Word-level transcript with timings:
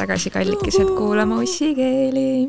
tagasi, 0.00 0.32
kallikesed, 0.32 0.94
kuulama 0.96 1.42
ussikeeli. 1.44 2.48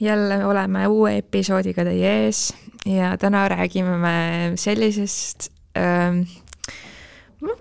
jälle 0.00 0.44
oleme 0.44 0.86
uue 0.90 1.16
episoodiga 1.16 1.84
teie 1.86 2.14
ees 2.24 2.48
ja 2.86 3.16
täna 3.18 3.48
räägime 3.48 3.98
me 3.98 4.16
sellisest 4.58 5.50
ähm, 5.78 6.24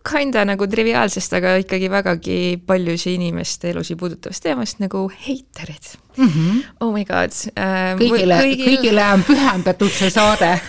kinda 0.09 0.45
nagu 0.47 0.67
triviaalsest, 0.67 1.33
aga 1.37 1.55
ikkagi 1.61 1.89
vägagi 1.91 2.39
paljusid 2.67 3.19
inimeste 3.19 3.69
elusid 3.69 3.99
puudutavast 3.99 4.43
teemast 4.43 4.79
nagu 4.81 5.05
heiterid 5.27 5.93
mm. 6.17 6.27
-hmm. 6.27 6.63
Oh 6.79 6.93
my 6.93 7.05
god 7.05 7.31
äh,. 7.57 7.93
kõigile 7.99 8.39
kõigil..., 8.41 8.65
kõigile 8.65 9.07
on 9.13 9.23
pühendatud 9.27 9.91
see 9.91 10.09
saade 10.09 10.59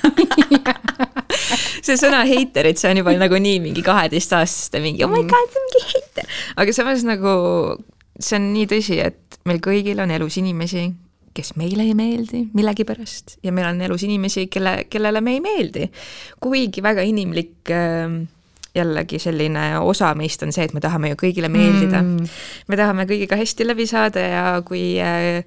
see 1.86 1.96
sõna 2.00 2.24
heiterid, 2.28 2.76
see 2.76 2.90
on 2.90 3.02
juba 3.02 3.16
nagunii 3.18 3.58
mingi 3.60 3.82
kaheteistaastaste 3.82 4.80
mingi 4.84 5.04
oh 5.04 5.10
my 5.12 5.22
god, 5.22 5.50
see 5.52 5.62
on 5.62 5.68
mingi 5.70 5.84
heiter. 5.94 6.30
aga 6.56 6.76
samas 6.76 7.04
nagu 7.06 7.34
see 8.20 8.38
on 8.38 8.52
nii 8.54 8.68
tõsi, 8.70 9.00
et 9.02 9.40
meil 9.48 9.60
kõigil 9.64 10.00
on 10.02 10.12
elus 10.14 10.38
inimesi, 10.40 10.86
kes 11.34 11.56
meile 11.58 11.82
ei 11.82 11.96
meeldi 11.98 12.44
millegipärast 12.54 13.38
ja 13.42 13.52
meil 13.52 13.72
on 13.72 13.82
elus 13.82 14.04
inimesi, 14.06 14.46
kelle, 14.46 14.84
kellele 14.90 15.20
me 15.24 15.34
ei 15.34 15.42
meeldi. 15.42 15.88
kuigi 16.40 16.82
väga 16.82 17.02
inimlik 17.02 17.72
äh, 17.74 18.20
jällegi 18.74 19.18
selline 19.22 19.78
osa 19.78 20.12
meist 20.18 20.42
on 20.42 20.52
see, 20.54 20.66
et 20.66 20.74
me 20.74 20.82
tahame 20.82 21.12
ju 21.12 21.20
kõigile 21.26 21.50
meeldida 21.52 22.02
mm.. 22.02 22.34
me 22.68 22.78
tahame 22.78 23.06
kõigiga 23.10 23.38
hästi 23.38 23.66
läbi 23.66 23.86
saada 23.90 24.26
ja 24.26 24.44
kui 24.66 24.94
äh, 25.02 25.42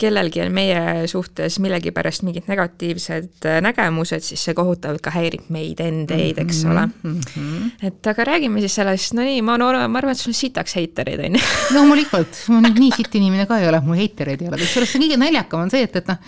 kellelgi 0.00 0.42
on 0.44 0.54
meie 0.54 1.06
suhtes 1.10 1.58
millegipärast 1.62 2.24
mingid 2.26 2.48
negatiivsed 2.50 3.46
äh, 3.48 3.60
nägemused, 3.64 4.24
siis 4.26 4.44
see 4.48 4.56
kohutavalt 4.56 5.02
ka 5.04 5.12
häirib 5.14 5.48
meid 5.52 5.82
endeid, 5.84 6.40
eks 6.42 6.64
ole 6.68 6.86
mm. 6.88 7.16
-hmm. 7.20 7.70
et 7.90 8.12
aga 8.12 8.28
räägime 8.32 8.64
siis 8.64 8.78
sellest, 8.80 9.14
no 9.18 9.26
nii, 9.26 9.40
ma, 9.46 9.58
no, 9.60 9.72
ma 9.88 10.02
arvan, 10.02 10.16
et 10.16 10.22
sul 10.22 10.34
on 10.34 10.40
sitaks 10.40 10.76
heitereid, 10.80 11.24
on 11.26 11.38
ju. 11.38 11.46
loomulikult, 11.76 12.44
ma 12.54 12.62
nüüd 12.66 12.84
nii 12.86 12.92
sitt 12.96 13.20
inimene 13.20 13.48
ka 13.50 13.60
ei 13.60 13.68
ole, 13.68 13.82
mul 13.84 14.00
heitereid 14.00 14.42
ei 14.42 14.52
ole, 14.52 14.60
kusjuures 14.62 14.94
see 14.94 15.04
kõige 15.04 15.20
naljakam 15.20 15.66
on 15.66 15.72
see, 15.72 15.84
et, 15.88 16.00
et 16.02 16.10
noh 16.10 16.20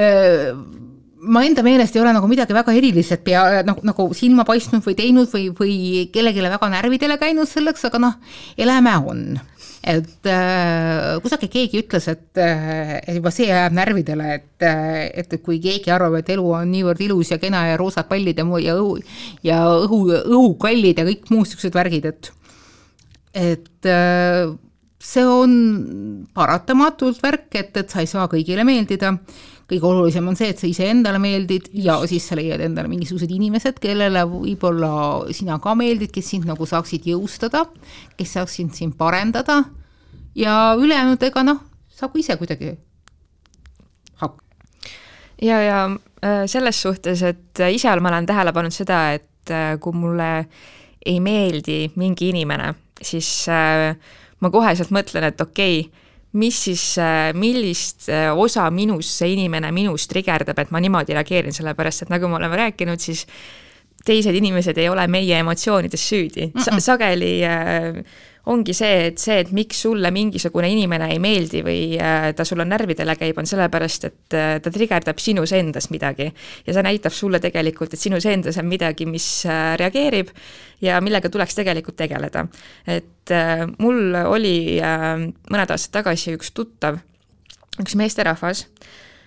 äh, 0.00 0.54
ma 1.20 1.42
enda 1.44 1.62
meelest 1.64 1.96
ei 1.96 2.02
ole 2.02 2.12
nagu 2.16 2.28
midagi 2.30 2.54
väga 2.56 2.72
erilist 2.76 3.20
pea 3.24 3.62
nagu, 3.66 3.82
nagu 3.86 4.08
silma 4.16 4.46
paistnud 4.48 4.84
või 4.84 4.96
teinud 4.98 5.28
või, 5.32 5.48
või 5.56 5.76
kellelegi 6.12 6.44
väga 6.46 6.70
närvidele 6.72 7.18
käinud 7.20 7.48
selleks, 7.50 7.84
aga 7.90 8.00
noh, 8.00 8.18
eläme 8.56 8.96
on. 9.04 9.24
Et 9.80 10.28
äh, 10.28 11.18
kusagil 11.24 11.50
keegi 11.52 11.80
ütles, 11.80 12.08
et 12.12 12.40
äh, 12.40 12.98
juba 13.16 13.32
see 13.32 13.48
jääb 13.48 13.76
närvidele, 13.76 14.26
et 14.36 14.66
äh,, 14.66 15.06
et 15.22 15.36
kui 15.44 15.60
keegi 15.62 15.92
arvab, 15.94 16.18
et 16.20 16.32
elu 16.34 16.44
on 16.60 16.72
niivõrd 16.72 17.00
ilus 17.06 17.32
ja 17.32 17.40
kena 17.40 17.66
ja 17.70 17.78
roosad 17.80 18.08
pallid 18.10 18.38
ja 18.38 18.44
muu 18.44 18.60
ja 18.60 18.76
õhu 18.76 18.98
ja 19.46 19.62
õhu, 19.86 20.02
õhukallid 20.20 21.00
ja 21.00 21.06
kõik 21.08 21.30
muud 21.32 21.48
siuksed 21.48 21.76
värgid, 21.76 22.10
et 22.12 22.32
et 23.30 23.88
see 25.00 25.22
on 25.24 25.52
paratamatult 26.36 27.22
värk, 27.22 27.48
et, 27.56 27.76
et 27.76 27.92
sa 27.92 28.02
ei 28.02 28.10
saa 28.10 28.26
kõigile 28.28 28.66
meeldida 28.68 29.14
kõige 29.70 29.86
olulisem 29.86 30.26
on 30.26 30.36
see, 30.38 30.50
et 30.50 30.60
sa 30.60 30.66
iseendale 30.68 31.20
meeldid 31.22 31.70
ja 31.78 31.98
siis 32.10 32.26
sa 32.26 32.38
leiad 32.38 32.62
endale 32.64 32.90
mingisugused 32.90 33.30
inimesed, 33.30 33.78
kellele 33.82 34.24
võib-olla 34.28 34.90
sina 35.36 35.60
ka 35.62 35.76
meeldid, 35.78 36.10
kes 36.14 36.32
sind 36.34 36.48
nagu 36.50 36.66
saaksid 36.66 37.06
jõustada, 37.12 37.64
kes 38.18 38.34
saaksid 38.38 38.74
sind 38.76 38.96
parendada 38.98 39.62
ja 40.38 40.74
ülejäänud, 40.78 41.22
noh, 41.46 41.62
saab 41.94 42.18
ise 42.18 42.36
kuidagi 42.40 42.74
hakkama. 44.20 44.48
ja, 45.42 45.62
ja 45.62 45.80
äh, 46.24 46.44
selles 46.50 46.82
suhtes, 46.82 47.22
et 47.22 47.64
ise 47.70 47.94
ma 48.00 48.12
olen 48.12 48.26
tähele 48.26 48.52
pannud 48.56 48.74
seda, 48.74 49.12
et 49.14 49.54
äh, 49.54 49.76
kui 49.80 49.94
mulle 49.94 50.32
ei 51.06 51.20
meeldi 51.20 51.92
mingi 51.96 52.32
inimene, 52.34 52.74
siis 53.00 53.30
äh, 53.48 53.94
ma 54.40 54.50
koheselt 54.50 54.90
mõtlen, 54.90 55.30
et 55.30 55.40
okei 55.40 55.84
okay,, 55.86 55.99
mis 56.32 56.64
siis, 56.64 56.84
äh, 56.98 57.32
millist 57.34 58.08
äh, 58.08 58.30
osa 58.36 58.68
minus 58.70 59.10
see 59.18 59.32
inimene 59.34 59.72
minus 59.74 60.06
trigerdab, 60.10 60.58
et 60.62 60.70
ma 60.70 60.82
niimoodi 60.82 61.16
reageerin, 61.16 61.54
sellepärast 61.54 62.06
et 62.06 62.12
nagu 62.12 62.30
me 62.30 62.38
oleme 62.38 62.58
rääkinud, 62.60 63.02
siis 63.02 63.24
teised 64.06 64.34
inimesed 64.34 64.78
ei 64.78 64.88
ole 64.88 65.06
meie 65.10 65.40
emotsioonides 65.42 66.08
süüdi 66.08 66.46
mm. 66.46 66.60
-mm. 66.60 66.80
sageli 66.80 67.32
äh, 67.44 68.04
ongi 68.48 68.72
see, 68.74 69.08
et 69.10 69.20
see, 69.20 69.36
et 69.42 69.50
miks 69.52 69.82
sulle 69.84 70.10
mingisugune 70.14 70.70
inimene 70.72 71.10
ei 71.12 71.18
meeldi 71.20 71.60
või 71.64 71.82
äh, 72.00 72.30
ta 72.36 72.44
sulle 72.48 72.64
närvidele 72.68 73.14
käib, 73.20 73.38
on 73.40 73.48
sellepärast, 73.48 74.06
et 74.08 74.36
äh, 74.36 74.54
ta 74.64 74.72
trigerdab 74.72 75.20
sinus 75.20 75.52
endas 75.56 75.90
midagi. 75.92 76.30
ja 76.66 76.74
see 76.74 76.84
näitab 76.86 77.12
sulle 77.12 77.40
tegelikult, 77.40 77.94
et 77.94 78.00
sinus 78.00 78.26
endas 78.26 78.56
on 78.60 78.68
midagi, 78.70 79.06
mis 79.06 79.26
äh, 79.46 79.74
reageerib 79.80 80.32
ja 80.80 81.00
millega 81.04 81.28
tuleks 81.28 81.58
tegelikult 81.58 81.98
tegeleda. 82.00 82.46
et 82.88 83.34
mul 83.78 84.16
oli 84.26 84.80
mõned 84.80 85.70
aastad 85.70 85.92
tagasi 86.00 86.32
üks 86.34 86.50
tuttav, 86.56 86.96
üks 87.78 87.94
meesterahvas, 87.94 88.64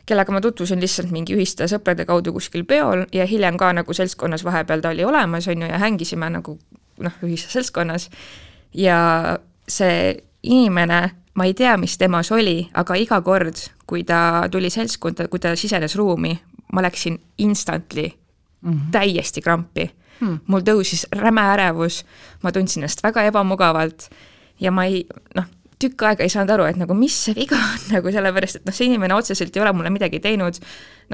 kellega 0.10 0.34
ma 0.34 0.42
tutvusin 0.44 0.82
lihtsalt 0.82 1.14
mingi 1.14 1.38
ühiste 1.38 1.70
sõprade 1.72 2.04
kaudu 2.10 2.34
kuskil 2.36 2.66
peol 2.68 3.06
ja 3.14 3.28
hiljem 3.30 3.60
ka 3.62 3.70
nagu 3.78 3.94
seltskonnas 3.94 4.44
vahepeal 4.44 4.82
ta 4.82 4.92
oli 4.92 5.06
olemas, 5.06 5.48
on 5.48 5.62
ju, 5.62 5.70
ja 5.70 5.80
hängisime 5.80 6.32
nagu 6.34 6.58
noh, 7.00 7.22
ühises 7.24 7.54
seltskonnas 7.54 8.10
ja 8.74 9.38
see 9.68 10.18
inimene, 10.44 11.02
ma 11.34 11.46
ei 11.46 11.54
tea, 11.54 11.78
mis 11.78 11.98
temas 11.98 12.32
oli, 12.32 12.70
aga 12.74 12.96
iga 13.00 13.22
kord, 13.22 13.58
kui 13.88 14.04
ta 14.04 14.48
tuli 14.52 14.70
seltskonda, 14.70 15.28
kui 15.28 15.40
ta 15.40 15.56
sisenes 15.56 15.96
ruumi, 15.96 16.34
ma 16.74 16.82
läksin 16.82 17.20
instantly 17.38 18.08
mm 18.62 18.72
-hmm. 18.72 18.92
täiesti 18.92 19.42
krampi 19.42 19.92
hmm.. 20.20 20.40
mul 20.48 20.62
tõusis 20.62 21.08
räme 21.12 21.42
ärevus, 21.42 22.06
ma 22.44 22.52
tundsin 22.52 22.82
ennast 22.82 23.04
väga 23.04 23.24
ebamugavalt 23.24 24.10
ja 24.60 24.72
ma 24.72 24.86
ei, 24.86 25.06
noh 25.36 25.46
tükk 25.84 26.06
aega 26.10 26.26
ei 26.26 26.32
saanud 26.32 26.54
aru, 26.56 26.66
et 26.72 26.80
nagu 26.80 26.96
mis 26.98 27.16
see 27.28 27.36
viga 27.38 27.60
on 27.60 27.86
nagu 27.96 28.14
sellepärast, 28.16 28.60
et 28.60 28.68
noh, 28.68 28.76
see 28.76 28.90
inimene 28.90 29.16
otseselt 29.18 29.56
ei 29.56 29.64
ole 29.64 29.74
mulle 29.76 29.92
midagi 29.94 30.22
teinud, 30.24 30.60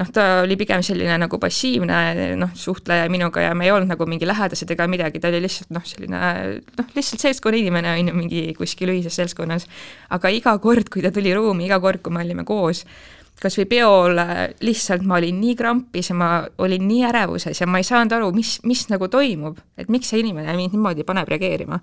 noh, 0.00 0.10
ta 0.14 0.26
oli 0.44 0.56
pigem 0.60 0.84
selline 0.86 1.18
nagu 1.20 1.40
passiivne 1.42 2.00
noh, 2.40 2.52
suhtleja 2.58 3.10
minuga 3.12 3.44
ja 3.44 3.54
me 3.58 3.68
ei 3.68 3.74
olnud 3.74 3.92
nagu 3.92 4.08
mingi 4.10 4.28
lähedased 4.28 4.70
ega 4.74 4.88
midagi, 4.90 5.22
ta 5.22 5.30
oli 5.32 5.42
lihtsalt 5.44 5.72
noh, 5.76 5.86
selline 5.86 6.20
noh, 6.78 6.90
lihtsalt 6.96 7.26
seltskonna 7.26 7.60
inimene 7.60 7.94
on 7.96 8.12
ju, 8.12 8.18
mingi 8.22 8.44
kuskil 8.58 8.94
ühises 8.94 9.18
seltskonnas. 9.20 9.66
aga 10.16 10.34
iga 10.34 10.56
kord, 10.62 10.92
kui 10.92 11.02
ta 11.04 11.12
tuli 11.14 11.34
ruumi, 11.36 11.66
iga 11.68 11.80
kord, 11.82 12.02
kui 12.04 12.14
me 12.14 12.24
olime 12.24 12.46
koos, 12.48 12.84
kas 13.40 13.56
või 13.56 13.66
peol 13.70 14.20
lihtsalt 14.64 15.04
ma 15.08 15.16
olin 15.18 15.40
nii 15.40 15.56
krampis 15.56 16.10
ja 16.12 16.16
ma 16.18 16.30
olin 16.60 16.86
nii 16.86 17.04
ärevuses 17.08 17.60
ja 17.60 17.68
ma 17.70 17.80
ei 17.80 17.86
saanud 17.88 18.12
aru, 18.16 18.30
mis, 18.36 18.58
mis 18.68 18.86
nagu 18.92 19.08
toimub, 19.12 19.60
et 19.80 19.88
miks 19.92 20.12
see 20.12 20.20
inimene 20.24 20.56
mind 20.58 20.76
niimoodi 20.76 21.06
paneb 21.08 21.28
reageerima 21.30 21.80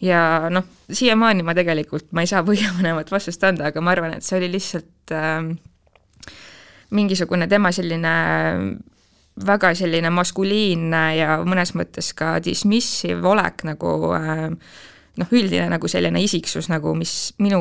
ja 0.00 0.20
noh, 0.52 0.66
siiamaani 0.92 1.42
ma 1.46 1.54
tegelikult, 1.56 2.10
ma 2.12 2.24
ei 2.24 2.30
saa 2.30 2.44
põhjapanevat 2.48 3.10
vastust 3.12 3.44
anda, 3.44 3.70
aga 3.72 3.82
ma 3.84 3.94
arvan, 3.94 4.18
et 4.18 4.26
see 4.26 4.38
oli 4.40 4.52
lihtsalt 4.52 5.14
äh, 5.14 5.40
mingisugune 6.90 7.48
tema 7.48 7.72
selline 7.74 8.14
väga 9.46 9.72
selline 9.78 10.10
maskuliinne 10.10 11.02
ja 11.18 11.38
mõnes 11.46 11.74
mõttes 11.78 12.10
ka 12.16 12.38
dismissive 12.42 13.22
olek 13.28 13.62
nagu 13.68 13.92
äh, 14.18 14.48
noh, 15.18 15.32
üldine 15.34 15.66
nagu 15.72 15.90
selline 15.90 16.20
isiksus 16.22 16.68
nagu, 16.70 16.92
mis 16.98 17.14
minu 17.42 17.60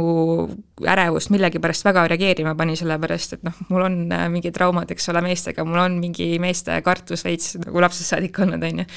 ärevust 0.87 1.31
millegipärast 1.33 1.87
väga 1.87 2.05
reageerima 2.13 2.53
pani, 2.57 2.77
sellepärast 2.79 3.37
et 3.37 3.45
noh, 3.47 3.57
mul 3.71 3.87
on 3.87 3.99
äh, 4.13 4.27
mingid 4.33 4.55
traumad, 4.55 4.91
eks 4.93 5.09
ole, 5.13 5.23
meestega, 5.25 5.65
mul 5.67 5.81
on 5.81 5.99
mingi 6.01 6.35
meeste 6.43 6.79
kartus 6.85 7.25
veits 7.27 7.57
nagu 7.63 7.83
lapsest 7.83 8.13
saadik 8.13 8.37
olnud, 8.43 8.63
on 8.63 8.83
ju. 8.83 8.87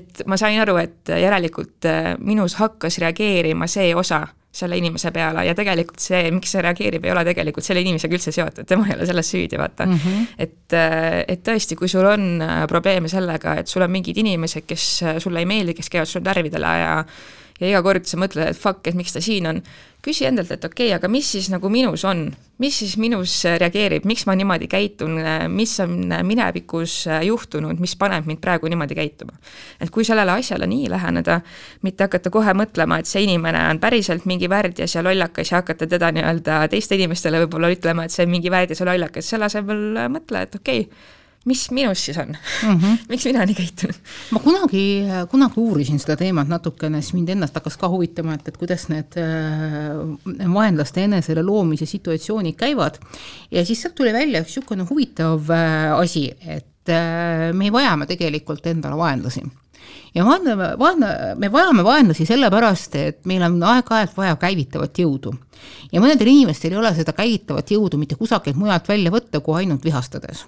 et 0.00 0.22
ma 0.26 0.38
sain 0.40 0.60
aru, 0.62 0.78
et 0.82 1.12
järelikult 1.22 1.90
äh, 1.90 2.14
minus 2.20 2.58
hakkas 2.60 2.98
reageerima 3.02 3.70
see 3.70 3.92
osa 3.94 4.24
selle 4.52 4.76
inimese 4.76 5.08
peale 5.14 5.46
ja 5.46 5.54
tegelikult 5.56 6.02
see, 6.02 6.26
miks 6.34 6.50
see 6.52 6.60
reageerib, 6.60 7.06
ei 7.06 7.12
ole 7.14 7.22
tegelikult 7.24 7.64
selle 7.64 7.80
inimesega 7.80 8.18
üldse 8.18 8.34
seotud, 8.36 8.66
tema 8.68 8.84
ei 8.90 8.98
ole 8.98 9.06
selles 9.08 9.30
süüdi, 9.32 9.56
vaata 9.56 9.86
mm. 9.86 10.00
-hmm. 10.02 10.26
et, 10.44 10.76
äh, 10.76 11.22
et 11.36 11.44
tõesti, 11.46 11.78
kui 11.78 11.88
sul 11.88 12.04
on 12.08 12.42
probleeme 12.68 13.08
sellega, 13.08 13.56
et 13.62 13.70
sul 13.70 13.86
on 13.86 13.94
mingid 13.94 14.18
inimesed, 14.20 14.66
kes 14.68 14.88
sulle 15.24 15.40
ei 15.40 15.48
meeldi, 15.48 15.78
kes 15.78 15.88
käivad 15.88 16.10
sul 16.10 16.26
närvidele 16.26 16.74
ja 16.82 16.98
ja 17.62 17.70
iga 17.70 17.82
kord 17.84 18.06
sa 18.08 18.18
mõtled, 18.20 18.52
et 18.52 18.58
fuck, 18.58 18.84
et 18.90 18.98
miks 18.98 19.14
ta 19.14 19.22
siin 19.22 19.46
on, 19.48 19.60
küsi 20.02 20.26
endalt, 20.26 20.50
et 20.50 20.64
okei 20.66 20.88
okay,, 20.88 20.96
aga 20.96 21.08
mis 21.10 21.28
siis 21.36 21.46
nagu 21.52 21.70
minus 21.70 22.02
on, 22.08 22.24
mis 22.62 22.74
siis 22.82 22.96
minus 22.98 23.36
reageerib, 23.46 24.06
miks 24.08 24.24
ma 24.26 24.34
niimoodi 24.38 24.66
käitun, 24.70 25.14
mis 25.54 25.76
on 25.84 26.10
minevikus 26.26 26.96
juhtunud, 27.28 27.78
mis 27.82 27.94
paneb 28.00 28.26
mind 28.26 28.42
praegu 28.42 28.70
niimoodi 28.70 28.98
käituma. 28.98 29.38
et 29.80 29.94
kui 29.94 30.04
sellele 30.04 30.34
asjale 30.34 30.66
nii 30.66 30.90
läheneda, 30.90 31.40
mitte 31.86 32.08
hakata 32.08 32.34
kohe 32.34 32.54
mõtlema, 32.58 32.98
et 32.98 33.10
see 33.10 33.22
inimene 33.28 33.62
on 33.70 33.80
päriselt 33.82 34.26
mingi 34.26 34.50
värdjas 34.50 34.98
ja 34.98 35.06
lollakas 35.06 35.54
ja 35.54 35.62
hakata 35.62 35.86
teda 35.86 36.10
nii-öelda 36.12 36.66
teiste 36.72 36.98
inimestele 36.98 37.44
võib-olla 37.46 37.70
ütlema, 37.70 38.04
et 38.04 38.14
see 38.14 38.26
on 38.26 38.34
mingi 38.34 38.50
värdjas 38.50 38.82
ja 38.82 38.90
lollakas, 38.90 39.30
selle 39.30 39.46
asemel 39.46 40.08
mõtle, 40.10 40.46
et 40.48 40.58
okei 40.58 40.86
okay,, 40.88 41.20
mis 41.44 41.62
minus 41.74 42.04
siis 42.04 42.18
on 42.18 42.28
mm? 42.28 42.78
-hmm. 42.78 42.98
miks 43.10 43.24
mina 43.24 43.46
nii 43.46 43.54
käitun? 43.54 43.94
ma 44.30 44.38
kunagi, 44.38 44.84
kunagi 45.30 45.60
uurisin 45.60 45.98
seda 45.98 46.16
teemat 46.16 46.48
natukene, 46.48 47.02
siis 47.02 47.14
mind 47.14 47.32
ennast 47.34 47.54
hakkas 47.54 47.76
ka 47.76 47.88
huvitama, 47.88 48.34
et, 48.38 48.48
et 48.48 48.56
kuidas 48.56 48.88
need 48.92 49.18
äh, 49.18 50.52
vaenlaste 50.54 51.04
enesele 51.04 51.42
loomise 51.42 51.86
situatsioonid 51.86 52.56
käivad. 52.56 53.00
ja 53.50 53.64
siis 53.66 53.82
sealt 53.82 53.94
tuli 53.94 54.12
välja 54.12 54.42
üks 54.42 54.52
niisugune 54.52 54.86
huvitav 54.90 55.50
äh, 55.50 55.98
asi, 55.98 56.30
et 56.46 56.88
äh, 56.88 57.50
me 57.52 57.72
vajame 57.72 58.06
tegelikult 58.06 58.66
endale 58.66 58.96
vaenlasi 58.96 59.42
ja 60.14 60.24
vaene, 60.24 60.56
vaene, 60.78 61.12
me 61.36 61.52
vajame 61.52 61.84
vaenlasi 61.84 62.26
sellepärast, 62.28 62.94
et 63.00 63.24
meil 63.26 63.42
on 63.42 63.58
aeg-ajalt 63.74 64.16
vaja 64.16 64.36
käivitavat 64.36 64.98
jõudu. 64.98 65.34
ja 65.92 66.00
mõnedel 66.00 66.28
inimestel 66.28 66.72
ei 66.72 66.78
ole 66.78 66.94
seda 66.94 67.12
käivitavat 67.12 67.70
jõudu 67.70 67.98
mitte 67.98 68.14
kusagilt 68.14 68.56
mujalt 68.56 68.88
välja 68.88 69.10
võtta, 69.10 69.40
kui 69.40 69.64
ainult 69.64 69.84
vihastades 69.84 70.46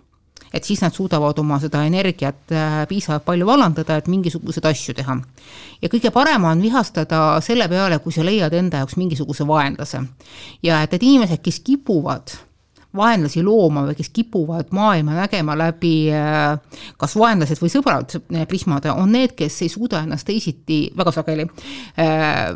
et 0.55 0.65
siis 0.65 0.81
nad 0.85 0.95
suudavad 0.95 1.39
oma 1.43 1.59
seda 1.63 1.83
energiat 1.87 2.53
äh, 2.55 2.81
piisavalt 2.89 3.25
palju 3.27 3.47
vallandada, 3.47 3.99
et 3.99 4.09
mingisuguseid 4.09 4.69
asju 4.71 4.95
teha. 4.95 5.19
ja 5.83 5.91
kõige 5.91 6.13
parem 6.15 6.45
on 6.49 6.63
vihastada 6.63 7.41
selle 7.43 7.69
peale, 7.69 7.99
kui 7.99 8.15
sa 8.15 8.25
leiad 8.25 8.55
enda 8.55 8.83
jaoks 8.83 8.97
mingisuguse 8.97 9.47
vaenlase. 9.47 10.03
ja 10.63 10.83
et 10.83 10.95
need 10.95 11.09
inimesed, 11.11 11.43
kes 11.43 11.61
kipuvad 11.61 12.37
vaenlasi 12.97 13.43
looma 13.45 13.85
või 13.89 13.97
kes 13.99 14.11
kipuvad 14.15 14.71
maailma 14.75 15.17
nägema 15.19 15.57
läbi 15.59 15.95
äh, 16.15 16.59
kas 17.01 17.17
vaenlased 17.19 17.61
või 17.63 17.73
sõbrad 17.73 18.17
äh, 18.19 18.45
prismade, 18.51 18.93
on 18.93 19.13
need, 19.15 19.35
kes 19.39 19.61
ei 19.65 19.73
suuda 19.73 20.05
ennast 20.05 20.27
teisiti 20.29 20.79
väga 20.97 21.15
sageli 21.15 21.47
äh, 21.47 22.55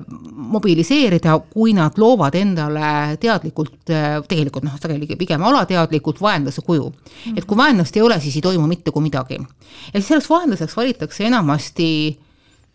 mobiliseerida, 0.54 1.38
kui 1.52 1.74
nad 1.76 1.98
loovad 1.98 2.38
endale 2.38 3.16
teadlikult, 3.20 3.80
tegelikult 4.28 4.66
noh, 4.66 4.78
sageli 4.80 5.08
pigem 5.18 5.42
alateadlikult 5.48 6.22
vaenlase 6.22 6.62
kuju. 6.66 6.92
et 7.34 7.44
kui 7.44 7.58
vaenlast 7.58 7.96
ei 7.96 8.02
ole, 8.02 8.20
siis 8.20 8.38
ei 8.38 8.44
toimu 8.44 8.66
mitte 8.70 8.94
kui 8.94 9.02
midagi. 9.02 9.38
ja 9.38 9.98
siis 9.98 10.08
selleks 10.12 10.30
vaenlaseks 10.30 10.76
valitakse 10.76 11.26
enamasti 11.26 11.88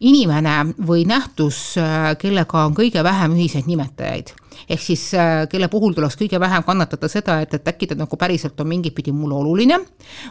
inimene 0.04 0.76
või 0.84 1.08
nähtus, 1.08 1.74
kellega 2.20 2.66
on 2.68 2.76
kõige 2.78 3.04
vähem 3.04 3.36
ühiseid 3.38 3.70
nimetajaid. 3.70 4.34
Ehk 4.70 4.82
siis 4.82 5.04
äh, 5.18 5.44
kelle 5.52 5.68
puhul 5.72 5.96
tuleks 5.96 6.18
kõige 6.20 6.40
vähem 6.40 6.64
kannatada 6.66 7.10
seda, 7.12 7.40
et, 7.44 7.54
et 7.58 7.68
äkki 7.74 7.90
ta 7.90 7.98
nagu 8.00 8.18
päriselt 8.20 8.60
on 8.62 8.70
mingit 8.70 8.96
pidi 8.96 9.14
mulle 9.16 9.36
oluline 9.42 9.80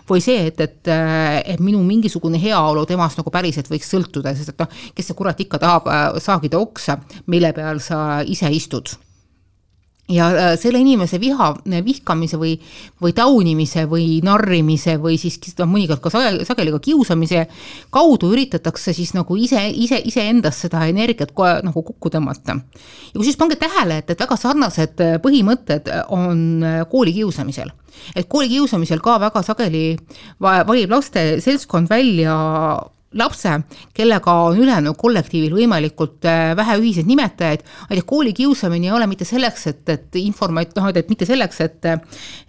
või 0.08 0.22
see, 0.24 0.48
et, 0.48 0.60
et, 0.60 0.80
äh, 0.92 1.40
et 1.54 1.62
minu 1.62 1.82
mingisugune 1.86 2.40
heaolu 2.42 2.86
temast 2.88 3.20
nagu 3.20 3.32
päriselt 3.34 3.70
võiks 3.72 3.90
sõltuda, 3.92 4.34
sest 4.36 4.54
et 4.54 4.64
noh, 4.64 4.82
kes 4.96 5.10
see 5.10 5.18
kurat 5.18 5.40
ikka 5.44 5.60
tahab 5.62 5.88
äh, 5.90 6.04
saagida 6.22 6.60
oksa, 6.62 7.00
mille 7.32 7.52
peal 7.56 7.82
sa 7.84 8.22
ise 8.24 8.50
istud 8.52 8.94
ja 10.10 10.26
äh, 10.34 10.58
selle 10.58 10.80
inimese 10.82 11.20
viha, 11.20 11.52
vihkamise 11.84 12.38
või, 12.40 12.56
või 13.02 13.14
taunimise 13.16 13.84
või 13.90 14.18
narrimise 14.24 14.96
või 15.00 15.18
siis 15.20 15.38
noh, 15.58 15.68
mõnikord 15.70 16.02
ka 16.02 16.10
sageli 16.10 16.74
ka 16.74 16.80
kiusamise 16.82 17.44
kaudu 17.94 18.32
üritatakse 18.34 18.94
siis 18.96 19.14
nagu 19.14 19.36
ise, 19.38 19.62
ise, 19.70 20.00
iseendas 20.04 20.58
seda 20.64 20.84
energiat 20.90 21.32
kohe 21.36 21.60
nagu 21.62 21.84
kokku 21.86 22.10
tõmmata. 22.10 22.58
ja 22.58 23.14
kusjuures 23.14 23.38
pange 23.38 23.56
tähele, 23.60 24.00
et, 24.02 24.10
et 24.10 24.24
väga 24.26 24.36
sarnased 24.36 25.04
põhimõtted 25.22 25.88
on 26.10 26.64
koolikiusamisel. 26.90 27.70
et 28.16 28.26
koolikiusamisel 28.28 29.00
ka 29.00 29.20
väga 29.22 29.42
sageli 29.46 29.96
valib 30.40 30.90
laste 30.90 31.40
seltskond 31.40 31.88
välja 31.88 32.34
lapse, 33.18 33.52
kellega 33.94 34.34
on 34.46 34.58
ülejäänud 34.58 34.96
kollektiivil 34.98 35.54
võimalikult 35.56 36.26
äh, 36.28 36.52
vähe 36.56 36.78
ühiseid 36.80 37.08
nimetajaid, 37.08 37.64
et 37.90 38.04
kooli 38.08 38.32
kiusamine 38.36 38.88
ei 38.88 38.96
ole 38.96 39.06
mitte 39.10 39.26
selleks, 39.28 39.66
et, 39.70 39.82
et 39.92 40.20
informat-, 40.22 40.74
noh, 40.78 40.90
et 40.94 41.08
mitte 41.12 41.28
selleks, 41.28 41.60
et 41.60 41.90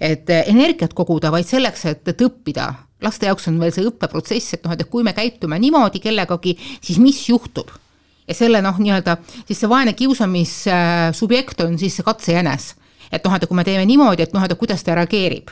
et 0.03 0.29
energiat 0.29 0.93
koguda, 0.93 1.31
vaid 1.33 1.47
selleks, 1.47 1.85
et, 1.89 2.07
et 2.07 2.21
õppida. 2.21 2.73
laste 3.03 3.27
jaoks 3.27 3.47
on 3.51 3.59
veel 3.59 3.73
see 3.75 3.87
õppeprotsess, 3.87 4.53
et 4.55 4.63
noh, 4.65 4.75
et 4.75 4.83
kui 4.89 5.03
me 5.03 5.13
käitume 5.13 5.59
niimoodi 5.59 5.99
kellegagi, 5.99 6.57
siis 6.81 6.99
mis 6.99 7.27
juhtub? 7.29 7.71
ja 8.27 8.33
selle 8.33 8.61
noh, 8.63 8.77
nii-öelda 8.79 9.17
siis 9.47 9.59
see 9.59 9.69
vaene 9.69 9.93
kiusamissubjekt 9.99 11.65
on 11.65 11.75
siis 11.79 11.97
see 11.99 12.07
katsejänes. 12.07 12.73
et 13.11 13.25
noh, 13.25 13.35
et 13.35 13.47
kui 13.47 13.57
me 13.57 13.67
teeme 13.67 13.85
niimoodi, 13.85 14.23
et 14.23 14.33
noh, 14.33 14.43
et 14.43 14.57
kuidas 14.57 14.83
ta 14.83 14.95
reageerib 14.95 15.51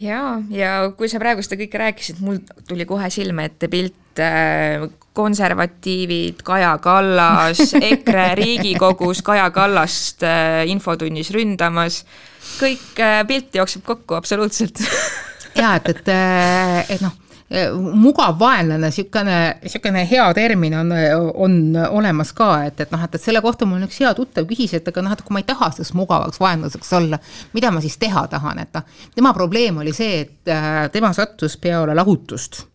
jaa, 0.00 0.38
ja 0.54 0.72
kui 0.96 1.10
sa 1.10 1.20
praegu 1.22 1.42
seda 1.44 1.58
kõike 1.62 1.80
rääkisid, 1.82 2.22
mul 2.24 2.40
tuli 2.68 2.86
kohe 2.88 3.10
silme 3.12 3.48
ette 3.50 3.70
pilt 3.72 4.22
äh, 4.22 4.86
konservatiivid, 5.18 6.42
Kaja 6.46 6.76
Kallas, 6.82 7.62
EKRE 7.92 8.32
Riigikogus 8.38 9.22
Kaja 9.26 9.50
Kallast 9.54 10.26
äh, 10.26 10.64
infotunnis 10.70 11.32
ründamas, 11.34 12.02
kõik 12.58 13.00
äh, 13.02 13.22
pilt 13.28 13.58
jookseb 13.58 13.86
kokku 13.86 14.18
absoluutselt. 14.18 14.82
Jaa, 15.58 15.78
et, 15.80 15.88
et, 15.94 16.12
et 16.94 17.00
noh 17.02 17.16
Äh, 17.16 17.27
mugav 17.48 18.36
vaenlane, 18.40 18.90
niisugune, 18.90 19.36
niisugune 19.62 20.02
hea 20.10 20.24
termin 20.36 20.74
on, 20.76 20.90
on 21.34 21.54
olemas 21.96 22.34
ka, 22.36 22.50
et, 22.68 22.82
et 22.84 22.90
noh, 22.92 23.04
et, 23.06 23.14
et 23.16 23.22
selle 23.22 23.40
kohta 23.44 23.64
mul 23.68 23.86
üks 23.86 24.02
hea 24.02 24.10
tuttav 24.16 24.44
küsis, 24.50 24.74
et 24.76 24.90
aga 24.90 25.04
noh, 25.04 25.14
et 25.16 25.22
kui 25.24 25.32
ma 25.32 25.40
ei 25.40 25.48
taha 25.48 25.70
selleks 25.72 25.94
mugavaks 25.96 26.42
vaenlaseks 26.42 26.92
olla, 27.00 27.20
mida 27.56 27.70
ma 27.72 27.80
siis 27.84 27.96
teha 28.00 28.26
tahan, 28.28 28.60
et 28.66 28.76
noh, 28.76 29.00
tema 29.16 29.32
probleem 29.36 29.80
oli 29.80 29.94
see, 29.96 30.20
et 30.26 30.52
äh, 30.52 30.84
tema 30.92 31.14
sattus 31.16 31.56
peale 31.56 31.96
lahutust 31.96 32.66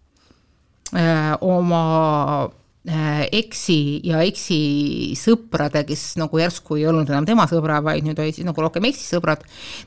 äh, 0.97 1.35
oma 1.45 2.49
eksi 2.83 4.01
ja 4.03 4.19
eksi 4.27 5.13
sõprade, 5.15 5.85
kes 5.87 6.17
nagu 6.19 6.41
järsku 6.41 6.75
ei 6.75 6.83
olnud 6.89 7.07
enam 7.13 7.23
tema 7.29 7.45
sõbra, 7.47 7.77
vaid 7.85 8.03
nüüd 8.03 8.19
olid 8.19 8.35
siis 8.35 8.47
nagu 8.47 8.59
rohkem 8.59 8.89
eksi 8.89 9.05
sõbrad, 9.13 9.45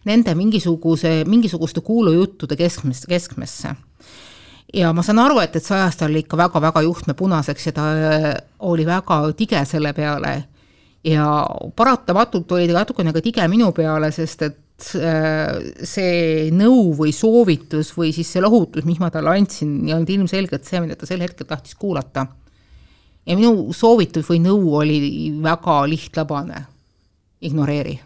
nende 0.08 0.32
mingisuguse, 0.38 1.18
mingisuguste 1.28 1.82
kuulujuttude 1.84 2.56
keskmesse, 2.56 3.10
keskmesse 3.10 3.74
ja 4.74 4.92
ma 4.92 5.02
saan 5.02 5.20
aru, 5.22 5.38
et, 5.42 5.56
et 5.56 5.64
see 5.64 5.76
ajas 5.76 5.98
talle 6.00 6.22
ikka 6.22 6.38
väga-väga 6.38 6.82
juhtme 6.86 7.14
punaseks 7.18 7.68
ja 7.68 7.72
ta 7.76 7.86
äh, 7.94 8.28
oli 8.66 8.86
väga 8.86 9.20
tige 9.38 9.64
selle 9.68 9.92
peale. 9.92 10.36
ja 11.06 11.26
paratamatult 11.76 12.52
oli 12.52 12.66
ta 12.66 12.80
natukene 12.80 13.12
ka 13.14 13.22
tige 13.22 13.46
minu 13.48 13.70
peale, 13.72 14.10
sest 14.12 14.42
et 14.42 14.88
äh, 14.98 15.60
see 15.86 16.50
nõu 16.50 16.96
või 16.98 17.12
soovitus 17.14 17.92
või 17.96 18.12
siis 18.12 18.32
see 18.32 18.42
lohutus, 18.42 18.84
mis 18.84 18.98
ma 18.98 19.10
talle 19.10 19.36
andsin, 19.36 19.78
ei 19.86 19.94
olnud 19.94 20.10
ilmselgelt 20.10 20.66
see, 20.66 20.82
mida 20.82 20.98
ta 20.98 21.06
sel 21.06 21.22
hetkel 21.22 21.46
tahtis 21.46 21.78
kuulata. 21.78 22.26
ja 23.26 23.36
minu 23.38 23.72
soovitus 23.72 24.26
või 24.30 24.42
nõu 24.42 24.74
oli 24.82 24.98
väga 25.42 25.80
lihtlabane, 25.86 26.66
ignoreeri 27.40 28.00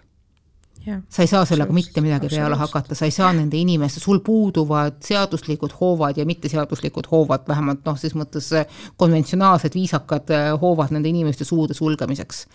sa 0.84 1.22
ei 1.22 1.28
saa 1.28 1.44
sellega 1.44 1.74
mitte 1.76 2.00
midagi 2.00 2.30
peale 2.32 2.56
hakata, 2.56 2.96
sa 2.96 3.04
ei 3.04 3.12
saa 3.12 3.30
nende 3.36 3.58
inimeste, 3.60 4.00
sul 4.00 4.20
puuduvad 4.24 5.00
seaduslikud 5.04 5.74
hoovad 5.80 6.16
ja 6.16 6.24
mitteseaduslikud 6.28 7.10
hoovad, 7.10 7.44
vähemalt 7.48 7.84
noh, 7.84 7.98
ses 8.00 8.14
mõttes 8.16 8.48
konventsionaalsed 9.00 9.76
viisakad 9.76 10.32
äh, 10.32 10.48
hoovad 10.60 10.94
nende 10.96 11.10
inimeste 11.12 11.44
suude 11.44 11.76
sulgemiseks. 11.76 12.46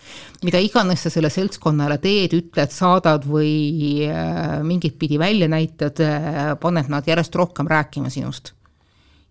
mida 0.44 0.58
iganes 0.58 1.06
sa 1.06 1.12
selle 1.12 1.30
seltskonnale 1.30 1.98
teed, 2.02 2.34
ütled, 2.34 2.74
saadad 2.74 3.26
või 3.30 4.08
äh, 4.08 4.58
mingit 4.66 4.98
pidi 4.98 5.18
välja 5.22 5.48
näitad, 5.48 6.02
äh, 6.02 6.54
paned 6.60 6.90
nad 6.90 7.06
järjest 7.06 7.34
rohkem 7.34 7.70
rääkima 7.70 8.10
sinust. 8.10 8.52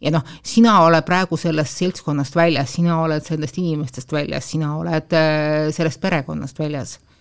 Ja 0.02 0.12
noh, 0.12 0.24
sina 0.44 0.78
oled 0.86 1.04
praegu 1.08 1.38
sellest 1.40 1.80
seltskonnast 1.82 2.36
väljas, 2.36 2.76
sina 2.78 3.02
oled 3.02 3.24
sellest 3.26 3.58
inimestest 3.60 4.12
väljas, 4.12 4.48
sina 4.52 4.76
oled 4.78 5.16
sellest 5.76 6.02
perekonnast 6.04 6.60
väljas. 6.60 6.98
Äh, 7.00 7.15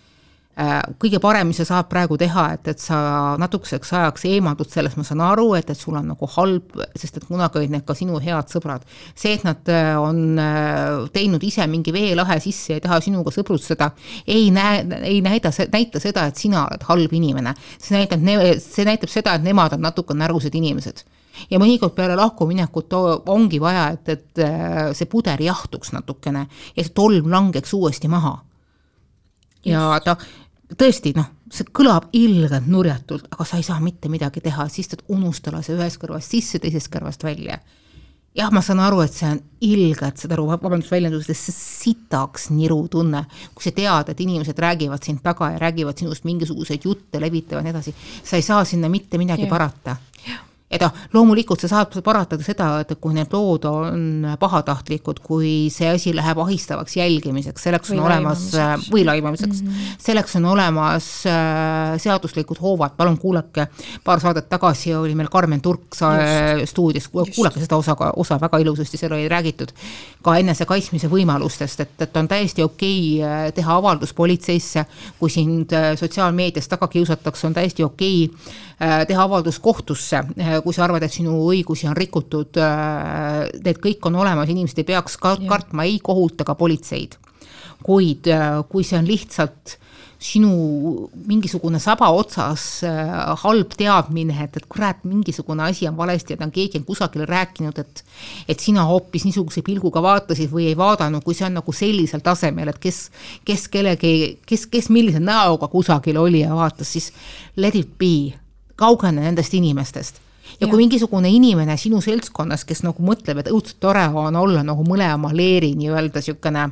kõige 1.03 1.19
parem, 1.19 1.49
mis 1.51 1.59
sa 1.59 1.65
saad 1.67 1.89
praegu 1.91 2.17
teha, 2.21 2.45
et, 2.55 2.69
et 2.71 2.79
sa 2.79 2.97
natukeseks 3.43 3.91
ajaks 3.99 4.27
eemaldud 4.31 4.71
sellest, 4.71 4.99
ma 5.01 5.07
saan 5.07 5.23
aru, 5.27 5.49
et, 5.59 5.71
et 5.71 5.79
sul 5.79 5.97
on 5.99 6.07
nagu 6.13 6.29
halb, 6.37 6.77
sest 6.95 7.19
et 7.19 7.27
kunagi 7.27 7.59
olid 7.59 7.75
need 7.75 7.87
ka 7.87 7.97
sinu 7.99 8.21
head 8.23 8.53
sõbrad. 8.53 8.85
see, 9.15 9.35
et 9.35 9.43
nad 9.47 9.73
äh, 9.73 9.95
on 9.99 10.39
äh, 10.39 11.09
teinud 11.15 11.43
ise 11.43 11.67
mingi 11.71 11.95
veelahe 11.95 12.39
sisse 12.43 12.75
ja 12.75 12.79
ei 12.79 12.85
taha 12.85 13.01
sinuga 13.03 13.33
sõbrutseda, 13.35 13.91
ei 14.31 14.53
näe, 14.55 14.85
ei 15.03 15.19
näida, 15.25 15.51
näita 15.73 16.03
seda, 16.03 16.29
et 16.31 16.39
sina 16.39 16.69
oled 16.69 16.87
halb 16.87 17.19
inimene. 17.19 17.55
see 17.79 17.99
näitab, 17.99 18.23
see 18.63 18.87
näitab 18.87 19.11
seda, 19.11 19.35
et 19.35 19.43
nemad 19.47 19.75
on 19.75 19.83
natuke 19.83 20.15
närused 20.15 20.55
inimesed 20.55 21.03
ja 21.51 21.59
mõnikord 21.59 21.97
peale 21.97 22.15
lahkuminekut 22.15 22.95
ongi 23.33 23.59
vaja, 23.59 23.89
et, 23.97 24.09
et 24.09 24.95
see 24.95 25.11
puder 25.11 25.41
jahtuks 25.43 25.91
natukene 25.97 26.47
ja 26.47 26.85
see 26.85 26.95
tolm 26.95 27.27
langeks 27.33 27.75
uuesti 27.75 28.07
maha. 28.09 28.39
ja 29.65 29.99
ta 30.05 30.17
tõesti 30.73 31.13
noh, 31.17 31.31
see 31.53 31.67
kõlab 31.77 32.11
ilgelt 32.17 32.69
nurjatult, 32.71 33.29
aga 33.33 33.47
sa 33.47 33.61
ei 33.61 33.67
saa 33.67 33.81
mitte 33.83 34.11
midagi 34.13 34.43
teha, 34.45 34.67
siis 34.73 34.91
ta 34.91 34.99
unustada 35.13 35.63
see 35.63 35.77
ühest 35.77 36.01
kõrvast 36.03 36.35
sisse, 36.35 36.61
teisest 36.63 36.91
kõrvast 36.93 37.25
välja. 37.25 37.59
jah, 38.35 38.51
ma 38.51 38.59
saan 38.67 38.81
aru, 38.83 38.99
et 39.05 39.13
see 39.15 39.29
on 39.31 39.39
ilgelt, 39.63 40.19
saad 40.19 40.33
aru, 40.35 40.49
vabandust 40.51 40.91
väljendusest, 40.91 41.39
see 41.39 41.55
sitaks 41.55 42.49
niru 42.51 42.81
tunne, 42.91 43.23
kui 43.55 43.63
sa 43.63 43.71
tead, 43.77 44.11
et 44.11 44.25
inimesed 44.25 44.59
räägivad 44.59 45.05
sind 45.07 45.23
taga 45.23 45.53
ja 45.55 45.61
räägivad 45.63 46.01
sinust 46.01 46.27
mingisuguseid 46.27 46.89
jutte, 46.89 47.21
levitavad 47.23 47.63
ja 47.63 47.69
nii 47.69 47.77
edasi, 47.77 47.95
sa 48.25 48.41
ei 48.41 48.43
saa 48.43 48.65
sinna 48.67 48.91
mitte 48.91 49.21
midagi 49.23 49.47
yeah. 49.47 49.55
parata 49.55 49.97
yeah 50.27 50.43
et 50.75 50.83
noh, 50.83 50.93
loomulikult 51.15 51.63
sa 51.63 51.71
saad 51.71 51.95
paratada 52.05 52.45
seda, 52.45 52.69
et 52.83 52.95
kui 53.01 53.15
need 53.17 53.33
lood 53.35 53.67
on 53.69 54.27
pahatahtlikud, 54.41 55.21
kui 55.25 55.71
see 55.73 55.89
asi 55.91 56.15
läheb 56.17 56.41
ahistavaks 56.43 56.97
jälgimiseks, 56.99 57.67
selleks 57.69 57.93
või 57.93 58.01
on 58.01 58.07
olemas, 58.09 58.47
või 58.91 59.05
laimamiseks. 59.07 59.63
Mm, 59.63 59.69
-hmm. 59.69 60.01
selleks 60.07 60.37
on 60.41 60.49
olemas 60.51 61.11
äh, 61.31 61.95
seaduslikud 62.03 62.61
hoovad, 62.63 62.97
palun 62.97 63.19
kuulake, 63.19 63.69
paar 64.05 64.21
saadet 64.21 64.49
tagasi 64.49 64.95
oli 64.95 65.15
meil 65.15 65.31
Karmen 65.33 65.63
Turk 65.63 65.95
sa, 65.95 66.13
stuudios, 66.65 67.09
kuulake 67.09 67.63
seda 67.63 67.77
osa, 67.77 67.97
osa 68.17 68.41
väga 68.41 68.59
ilusasti, 68.59 68.99
seal 68.99 69.13
oli 69.13 69.29
räägitud 69.29 69.73
ka 70.25 70.37
enesekaitsmise 70.41 71.09
võimalustest, 71.13 71.81
et, 71.85 71.97
et 72.07 72.17
on 72.17 72.29
täiesti 72.29 72.63
okei 72.63 73.23
okay 73.23 73.49
äh, 73.49 73.53
teha 73.55 73.77
avaldus 73.77 74.15
politseisse, 74.15 74.87
kui 75.19 75.31
sind 75.31 75.73
äh, 75.73 75.93
sotsiaalmeedias 76.01 76.69
taga 76.69 76.89
kiusatakse, 76.89 77.47
on 77.47 77.55
täiesti 77.55 77.85
okei 77.85 78.25
okay 78.25 78.73
teha 78.79 79.23
avaldus 79.23 79.61
kohtusse, 79.63 80.21
kui 80.65 80.75
sa 80.75 80.85
arvad, 80.85 81.05
et 81.07 81.13
sinu 81.15 81.37
õigusi 81.47 81.87
on 81.87 81.95
rikutud, 81.97 82.59
need 83.65 83.79
kõik 83.83 84.09
on 84.11 84.19
olemas, 84.19 84.51
inimesed 84.51 84.83
ei 84.83 84.89
peaks 84.89 85.15
ka 85.23 85.37
kartma 85.47 85.87
ei 85.87 86.01
kohut 86.03 86.43
ega 86.43 86.57
politseid. 86.59 87.15
kuid 87.85 88.29
kui 88.69 88.85
see 88.85 88.99
on 88.99 89.07
lihtsalt 89.07 89.77
sinu 90.25 91.11
mingisugune 91.29 91.79
saba 91.83 92.09
otsas 92.15 92.65
äh, 92.87 93.11
halb 93.43 93.75
teadmine, 93.77 94.37
et, 94.47 94.57
et 94.57 94.67
kurat, 94.71 95.03
mingisugune 95.05 95.67
asi 95.67 95.89
on 95.89 95.97
valesti, 95.99 96.35
et 96.35 96.45
on 96.45 96.53
keegi 96.55 96.81
on 96.81 96.87
kusagil 96.89 97.27
rääkinud, 97.29 97.79
et 97.83 98.05
et 98.49 98.61
sina 98.61 98.87
hoopis 98.89 99.27
niisuguse 99.29 99.63
pilguga 99.67 100.03
vaatasid 100.05 100.53
või 100.53 100.71
ei 100.71 100.79
vaadanud, 100.79 101.25
kui 101.25 101.37
see 101.37 101.49
on 101.49 101.59
nagu 101.59 101.75
sellisel 101.77 102.25
tasemel, 102.25 102.73
et 102.73 102.81
kes, 102.81 103.03
kes 103.45 103.67
kellegi, 103.73 104.15
kes, 104.47 104.67
kes 104.73 104.89
millise 104.95 105.21
näoga 105.21 105.69
kusagil 105.73 106.19
oli 106.21 106.45
ja 106.45 106.55
vaatas, 106.57 106.95
siis 106.97 107.11
let 107.61 107.77
it 107.77 107.93
be, 108.01 108.33
kaugene 108.77 109.25
nendest 109.25 109.55
inimestest. 109.55 110.21
Ja, 110.45 110.67
ja 110.67 110.69
kui 110.69 110.79
mingisugune 110.83 111.31
inimene 111.33 111.77
sinu 111.81 112.01
seltskonnas, 112.05 112.67
kes 112.69 112.85
nagu 112.85 113.03
mõtleb, 113.03 113.41
et 113.41 113.51
õudselt 113.51 113.81
tore 113.83 114.05
on 114.13 114.37
olla 114.37 114.63
nagu 114.67 114.85
mõlema 114.87 115.33
leeri 115.35 115.73
nii-öelda 115.79 116.21
niisugune 116.21 116.69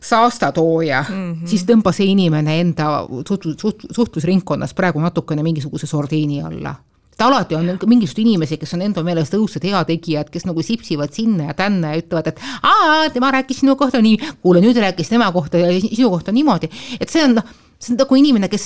saastatooja 0.00 1.04
mm, 1.08 1.14
-hmm. 1.14 1.48
siis 1.48 1.64
tõmba 1.68 1.92
see 1.92 2.10
inimene 2.12 2.60
enda 2.60 3.04
suht-, 3.28 3.48
suht-, 3.60 3.86
suhtlusringkonnas 3.94 4.74
praegu 4.74 5.00
natukene 5.00 5.42
mingisuguse 5.42 5.86
sordiini 5.86 6.42
alla. 6.42 6.74
Et 7.12 7.20
alati 7.20 7.54
on 7.54 7.66
mingisuguseid 7.86 8.26
inimesi, 8.26 8.56
kes 8.56 8.74
on 8.74 8.82
enda 8.82 9.02
meelest 9.04 9.34
õudsed 9.36 9.64
heategijad, 9.68 10.30
kes 10.32 10.46
nagu 10.48 10.62
sipsivad 10.62 11.12
sinna 11.12 11.50
ja 11.50 11.54
tänna 11.54 11.92
ja 11.92 12.00
ütlevad, 12.00 12.26
et 12.32 12.40
aa, 12.62 13.10
tema 13.12 13.30
rääkis 13.30 13.60
sinu 13.60 13.76
kohta 13.76 14.00
nii, 14.00 14.16
kuule 14.42 14.60
nüüd 14.64 14.76
rääkis 14.80 15.08
tema 15.08 15.32
kohta 15.32 15.58
ja 15.58 15.80
sinu 15.80 16.10
kohta 16.10 16.32
niimoodi, 16.32 16.70
et 17.00 17.08
see 17.08 17.24
on 17.24 17.36
noh 17.36 17.44
see 17.80 17.94
on 17.94 18.00
nagu 18.00 18.16
inimene, 18.18 18.48
kes, 18.52 18.64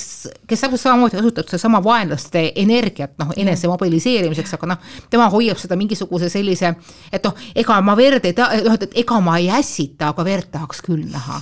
kes 0.48 0.64
täpselt 0.64 0.82
samamoodi 0.82 1.18
kasutab 1.20 1.50
sedasama 1.50 1.80
vaenlaste 1.84 2.48
energiat 2.60 3.14
noh, 3.22 3.30
enese 3.38 3.70
mobiliseerimiseks, 3.70 4.56
aga 4.56 4.72
noh, 4.72 4.88
tema 5.10 5.28
hoiab 5.30 5.60
seda 5.60 5.78
mingisuguse 5.78 6.30
sellise, 6.32 6.74
et 7.14 7.28
noh, 7.28 7.36
ega 7.54 7.78
ma 7.84 7.94
verd 7.98 8.26
ei 8.26 8.34
taha, 8.34 8.58
noh, 8.66 8.74
et 8.74 8.98
ega 9.04 9.20
ma 9.22 9.38
ei 9.38 9.52
ässita, 9.54 10.10
aga 10.10 10.26
verd 10.26 10.50
tahaks 10.56 10.82
küll 10.82 11.06
näha. 11.12 11.40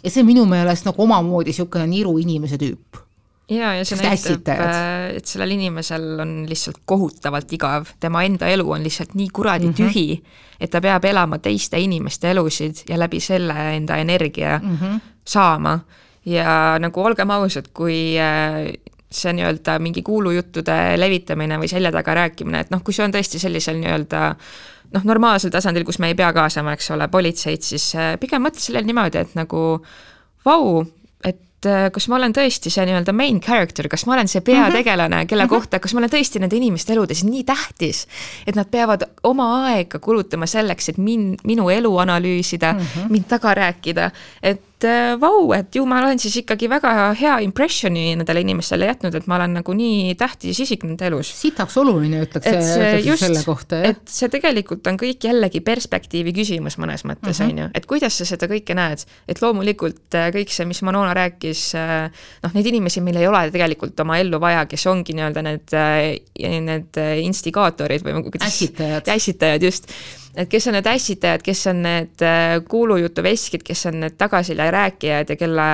ja 0.00 0.08
see 0.10 0.24
on 0.24 0.30
minu 0.30 0.46
meelest 0.48 0.88
nagu 0.88 1.02
omamoodi 1.04 1.52
niisugune 1.52 1.84
niru 1.90 2.16
inimese 2.22 2.56
tüüp 2.56 3.02
ja, 3.50 3.74
ja 3.74 3.84
see 3.84 3.98
näitab, 4.00 4.48
äh, 4.48 5.16
et 5.18 5.28
sellel 5.28 5.54
inimesel 5.56 6.22
on 6.22 6.34
lihtsalt 6.48 6.80
kohutavalt 6.88 7.52
igav, 7.52 7.90
tema 8.00 8.22
enda 8.24 8.48
elu 8.48 8.64
on 8.64 8.84
lihtsalt 8.86 9.14
nii 9.18 9.28
kuradi 9.28 9.68
mm 9.68 9.74
-hmm. 9.74 9.92
tühi, 9.92 10.22
et 10.60 10.70
ta 10.70 10.80
peab 10.80 11.04
elama 11.04 11.38
teiste 11.38 11.80
inimeste 11.80 12.30
elusid 12.30 12.84
ja 12.88 12.98
läbi 12.98 13.20
selle 13.20 13.76
enda 13.76 13.96
energia 13.96 14.60
mm 14.62 14.76
-hmm. 14.76 15.00
saama 15.24 15.80
ja 16.26 16.76
nagu 16.80 17.02
olgem 17.04 17.30
ausad, 17.30 17.70
kui 17.74 18.18
äh, 18.20 18.70
see 19.10 19.32
nii-öelda 19.34 19.78
mingi 19.82 20.02
kuulujuttude 20.06 20.76
levitamine 21.00 21.58
või 21.58 21.70
selja 21.70 21.90
taga 21.94 22.14
rääkimine, 22.14 22.60
et 22.64 22.70
noh, 22.70 22.82
kui 22.86 22.94
see 22.94 23.04
on 23.04 23.14
tõesti 23.14 23.40
sellisel 23.42 23.80
nii-öelda 23.80 24.22
noh, 24.94 25.04
normaalsel 25.06 25.52
tasandil, 25.54 25.84
kus 25.86 25.98
me 26.02 26.12
ei 26.12 26.18
pea 26.18 26.30
kaasama, 26.36 26.76
eks 26.76 26.92
ole, 26.94 27.10
politseid, 27.10 27.66
siis 27.66 27.90
äh, 27.98 28.14
pigem 28.22 28.46
mõtle 28.46 28.62
sellele 28.62 28.86
niimoodi, 28.86 29.24
et 29.24 29.34
nagu 29.38 29.64
vau, 30.46 30.84
et 31.26 31.66
äh, 31.66 31.88
kas 31.94 32.06
ma 32.10 32.20
olen 32.20 32.34
tõesti 32.38 32.70
see 32.70 32.86
nii-öelda 32.86 33.14
main 33.16 33.42
character, 33.42 33.90
kas 33.90 34.06
ma 34.06 34.14
olen 34.14 34.30
see 34.30 34.44
peategelane, 34.46 35.24
kelle 35.26 35.44
mm 35.44 35.50
-hmm. 35.50 35.58
kohta, 35.58 35.82
kas 35.82 35.94
ma 35.94 36.04
olen 36.04 36.14
tõesti 36.14 36.42
nende 36.42 36.56
inimeste 36.56 36.94
eludes 36.94 37.24
nii 37.26 37.44
tähtis, 37.44 38.06
et 38.46 38.54
nad 38.54 38.70
peavad 38.70 39.08
oma 39.26 39.50
aega 39.66 39.98
kulutama 39.98 40.46
selleks, 40.46 40.88
et 40.94 40.98
min-, 40.98 41.36
minu 41.44 41.70
elu 41.70 41.96
analüüsida 41.98 42.72
mm, 42.72 42.78
-hmm. 42.78 43.10
mind 43.10 43.28
taga 43.28 43.54
rääkida, 43.54 44.10
et 44.42 44.62
et 44.80 44.88
äh, 44.88 45.20
vau, 45.20 45.50
et 45.52 45.74
ju 45.76 45.84
ma 45.88 45.98
olen 46.00 46.18
siis 46.20 46.38
ikkagi 46.40 46.68
väga 46.70 47.12
hea 47.18 47.36
impressioni 47.44 48.14
nendele 48.16 48.42
inimestele 48.44 48.88
jätnud, 48.88 49.16
et 49.18 49.26
ma 49.28 49.36
olen 49.36 49.58
nagu 49.58 49.74
nii 49.76 50.14
tähtis 50.20 50.60
isik 50.64 50.86
nende 50.88 51.08
elus. 51.10 51.32
sitaks 51.40 51.76
oluline, 51.80 52.22
ütleks, 52.24 52.48
just, 53.04 53.24
selle 53.24 53.42
kohta, 53.44 53.80
jah. 53.82 53.92
et 53.92 54.12
see 54.12 54.30
tegelikult 54.32 54.86
on 54.90 54.98
kõik 55.00 55.26
jällegi 55.28 55.60
perspektiivi 55.64 56.32
küsimus 56.36 56.78
mõnes 56.80 57.04
mõttes, 57.08 57.42
mhm. 57.42 57.50
on 57.50 57.62
ju, 57.64 57.68
et 57.76 57.88
kuidas 57.90 58.16
sa 58.20 58.28
seda 58.28 58.48
kõike 58.50 58.76
näed, 58.76 59.04
et 59.28 59.42
loomulikult 59.44 60.18
äh, 60.18 60.30
kõik 60.36 60.54
see, 60.54 60.68
mis 60.70 60.80
Manona 60.86 61.12
rääkis, 61.18 61.66
äh, 61.78 62.24
noh, 62.46 62.56
neid 62.56 62.70
inimesi 62.72 63.04
meil 63.04 63.20
ei 63.20 63.28
ole 63.28 63.46
tegelikult 63.52 64.00
oma 64.00 64.20
ellu 64.22 64.40
vaja, 64.40 64.64
kes 64.70 64.86
ongi 64.90 65.16
nii-öelda 65.18 65.44
need, 65.44 65.76
need 66.70 67.04
instigaatorid 67.26 68.06
või 68.06 68.24
kuidas 68.30 68.48
ässitajad, 68.48 69.12
ässitajad 69.12 69.68
just 69.68 69.92
et 70.36 70.48
kes 70.48 70.68
on 70.70 70.76
need 70.76 70.86
ässitajad, 70.86 71.42
kes 71.42 71.64
on 71.70 71.82
need 71.82 72.22
äh, 72.22 72.60
kuulujutuveskid, 72.68 73.64
kes 73.66 73.86
on 73.90 74.00
need 74.04 74.16
tagasiside 74.18 74.68
rääkijad 74.70 75.32
ja 75.32 75.36
kelle 75.36 75.66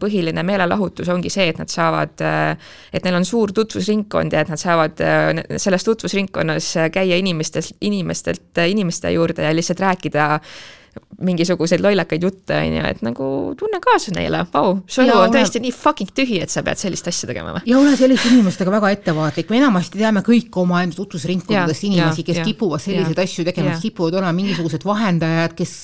põhiline 0.00 0.44
meelelahutus 0.46 1.10
ongi 1.10 1.32
see, 1.32 1.48
et 1.50 1.58
nad 1.58 1.72
saavad, 1.72 2.22
äh, 2.22 2.70
et 2.92 3.04
neil 3.04 3.18
on 3.18 3.26
suur 3.26 3.52
tutvusringkond 3.54 4.36
ja 4.36 4.44
et 4.44 4.52
nad 4.52 4.60
saavad 4.60 5.02
äh, 5.02 5.42
selles 5.56 5.84
tutvusringkonnas 5.84 6.74
käia 6.94 7.18
inimestest, 7.18 7.76
inimestelt 7.80 8.64
inimeste 8.68 9.10
juurde 9.10 9.46
ja 9.48 9.54
lihtsalt 9.54 9.82
rääkida 9.82 10.40
mingisuguseid 11.24 11.82
lollakaid 11.84 12.22
jutte, 12.24 12.56
on 12.56 12.76
ju, 12.78 12.84
et 12.88 13.02
nagu 13.04 13.26
tunne 13.58 13.80
kaasa 13.82 14.14
neile, 14.16 14.42
vau, 14.52 14.78
su 14.90 15.02
elu 15.04 15.14
on 15.16 15.34
tõesti 15.34 15.62
nii 15.62 15.72
fucking 15.74 16.10
tühi, 16.16 16.40
et 16.44 16.52
sa 16.52 16.64
pead 16.66 16.80
sellist 16.80 17.08
asja 17.10 17.28
tegema 17.30 17.54
või? 17.56 17.64
ja 17.70 17.78
ole 17.78 17.94
selliste 17.98 18.32
inimestega 18.32 18.74
väga 18.74 18.90
ettevaatlik, 18.96 19.52
me 19.52 19.60
enamasti 19.60 20.00
teame 20.00 20.24
kõik 20.26 20.58
omaenda 20.64 20.98
tutvusringkondadest 20.98 21.88
inimesi, 21.88 22.26
kes 22.26 22.40
ja, 22.40 22.46
kipuvad 22.48 22.82
selliseid 22.84 23.22
ja, 23.22 23.28
asju 23.28 23.46
tegema, 23.48 23.74
kes 23.74 23.86
kipuvad 23.86 24.18
olema 24.20 24.34
mingisugused 24.36 24.86
vahendajad, 24.88 25.56
kes, 25.58 25.74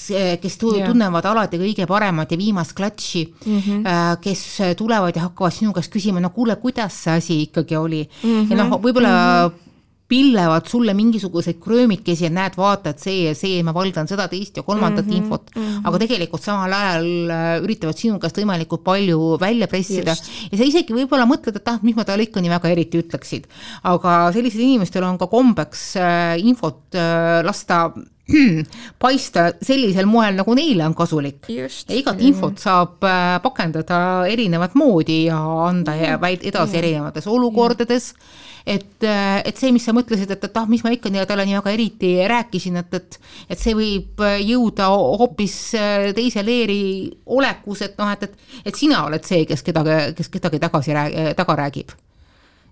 kes 0.42 0.60
tunnevad 0.60 1.30
alati 1.30 1.60
kõige 1.60 1.88
paremat 1.90 2.34
ja 2.34 2.40
viimast 2.40 2.76
klatši 2.78 3.24
mm, 3.30 3.64
-hmm. 3.64 4.20
kes 4.24 4.44
tulevad 4.78 5.16
ja 5.16 5.28
hakkavad 5.28 5.54
sinu 5.54 5.74
käest 5.76 5.92
küsima, 5.92 6.20
no 6.20 6.32
kuule, 6.34 6.56
kuidas 6.60 7.04
see 7.04 7.16
asi 7.16 7.42
ikkagi 7.46 7.76
oli 7.76 8.04
mm. 8.04 8.28
-hmm. 8.28 8.50
ja 8.50 8.62
noh, 8.64 8.78
võib-olla 8.78 9.16
mm 9.16 9.48
-hmm 9.48 9.69
pillevad 10.10 10.66
sulle 10.66 10.94
mingisuguseid 10.94 11.60
kröömikesi 11.62 12.26
ja 12.26 12.30
näed, 12.34 12.56
vaata, 12.58 12.90
et 12.90 13.02
see 13.02 13.28
ja 13.28 13.34
see, 13.38 13.60
ma 13.66 13.74
valdan 13.74 14.08
seda, 14.10 14.26
teist 14.30 14.58
ja 14.58 14.64
kolmandat 14.66 15.06
mm 15.06 15.12
-hmm, 15.12 15.22
infot 15.22 15.54
mm, 15.54 15.62
-hmm. 15.62 15.88
aga 15.88 16.00
tegelikult 16.02 16.42
samal 16.42 16.74
ajal 16.74 17.06
äh, 17.30 17.62
üritavad 17.62 17.98
sinu 17.98 18.18
käest 18.18 18.40
võimalikult 18.40 18.82
palju 18.84 19.38
välja 19.40 19.68
pressida 19.70 20.16
Just. 20.16 20.30
ja 20.50 20.58
sa 20.58 20.64
isegi 20.64 20.96
võib-olla 20.96 21.28
mõtled, 21.30 21.56
et 21.56 21.68
ah, 21.68 21.78
mis 21.82 21.96
ma 21.96 22.04
talle 22.04 22.26
ikka 22.26 22.42
nii 22.42 22.50
väga 22.50 22.74
eriti 22.74 23.02
ütleksid. 23.04 23.46
aga 23.82 24.32
sellistel 24.32 24.66
inimestel 24.66 25.06
on 25.06 25.18
ka 25.18 25.30
kombeks 25.30 25.86
äh, 25.96 26.34
infot 26.42 26.82
äh, 26.94 27.44
lasta 27.46 27.92
paista 29.02 29.52
sellisel 29.62 30.06
moel, 30.06 30.34
nagu 30.34 30.54
neile 30.54 30.86
on 30.86 30.94
kasulik. 30.94 31.46
ja 31.48 31.70
igat 32.02 32.20
infot 32.20 32.58
saab 32.58 33.04
äh, 33.04 33.38
pakendada 33.42 34.26
erinevat 34.26 34.74
moodi 34.74 35.24
ja 35.30 35.38
anda 35.70 35.94
mm. 35.94 36.30
edasi 36.42 36.72
mm. 36.72 36.78
erinevates 36.78 37.26
olukordades 37.26 38.14
mm 38.14 38.49
et, 38.66 39.02
äh, 39.02 39.40
et 39.44 39.56
see, 39.56 39.72
mis 39.72 39.84
sa 39.84 39.94
mõtlesid, 39.96 40.30
et, 40.30 40.44
et 40.44 40.58
ah, 40.60 40.68
mis 40.68 40.82
ma 40.84 40.92
ikka 40.94 41.12
talle 41.28 41.46
nii 41.48 41.58
väga 41.58 41.72
eriti 41.74 42.12
rääkisin, 42.28 42.76
et, 42.80 42.94
et 42.94 43.18
et 43.50 43.58
see 43.58 43.74
võib 43.76 44.20
äh, 44.24 44.38
jõuda 44.44 44.90
hoopis 44.90 45.56
äh, 45.78 46.10
teise 46.16 46.44
leeri 46.46 47.10
olekus, 47.26 47.82
et 47.86 47.98
noh, 47.98 48.10
et, 48.12 48.28
et 48.28 48.66
et 48.70 48.76
sina 48.76 49.04
oled 49.06 49.24
see, 49.24 49.46
kes 49.48 49.62
kedagi, 49.66 50.14
kes 50.16 50.28
kedagi 50.28 50.60
tagasi 50.60 50.96
rääg-, 50.96 51.18
taga 51.38 51.56
räägib. 51.64 51.94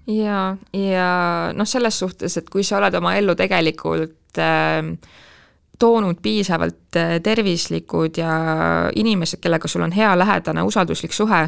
Ja, 0.09 0.57
ja 0.73 1.09
noh, 1.53 1.69
selles 1.69 1.99
suhtes, 2.01 2.37
et 2.41 2.49
kui 2.49 2.65
sa 2.65 2.79
oled 2.79 2.95
oma 2.97 3.17
ellu 3.19 3.35
tegelikult 3.37 4.41
äh, 4.41 4.95
toonud 5.79 6.19
piisavalt 6.23 6.97
tervislikud 7.23 8.17
ja 8.19 8.33
inimesed, 8.99 9.39
kellega 9.39 9.69
sul 9.69 9.85
on 9.87 9.93
hea 9.95 10.11
lähedane 10.19 10.65
usalduslik 10.67 11.13
suhe, 11.15 11.45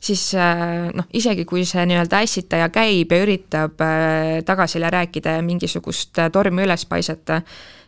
siis 0.00 0.34
äh, 0.34 0.90
noh, 0.94 1.06
isegi 1.12 1.44
kui 1.48 1.64
see 1.66 1.84
nii-öelda 1.90 2.22
ässitaja 2.24 2.68
käib 2.74 3.12
ja 3.12 3.22
üritab 3.24 3.80
äh, 3.82 4.38
tagasile 4.46 4.90
rääkida 4.94 5.38
ja 5.38 5.46
mingisugust 5.46 6.18
äh, 6.22 6.30
tormi 6.32 6.62
üles 6.66 6.86
paisata, 6.86 7.40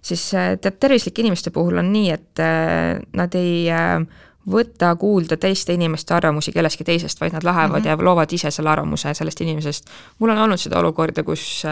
siis 0.02 0.30
tead, 0.32 0.80
tervislike 0.80 1.22
inimeste 1.22 1.52
puhul 1.54 1.78
on 1.82 1.92
nii, 1.92 2.10
et 2.10 2.40
nad 3.16 3.34
ei 3.36 3.68
võta 4.50 4.94
kuulda 4.96 5.36
teiste 5.36 5.74
inimeste 5.76 6.14
arvamusi 6.16 6.54
kellestki 6.54 6.86
teisest, 6.88 7.20
vaid 7.20 7.34
nad 7.36 7.44
lähevad 7.44 7.82
mm 7.82 7.84
-hmm. 7.84 8.00
ja 8.00 8.04
loovad 8.08 8.32
ise 8.32 8.50
selle 8.50 8.70
arvamuse 8.70 9.14
sellest 9.14 9.40
inimesest. 9.40 9.90
mul 10.18 10.30
on 10.30 10.38
olnud 10.38 10.58
seda 10.58 10.78
olukorda, 10.78 11.22
kus 11.22 11.62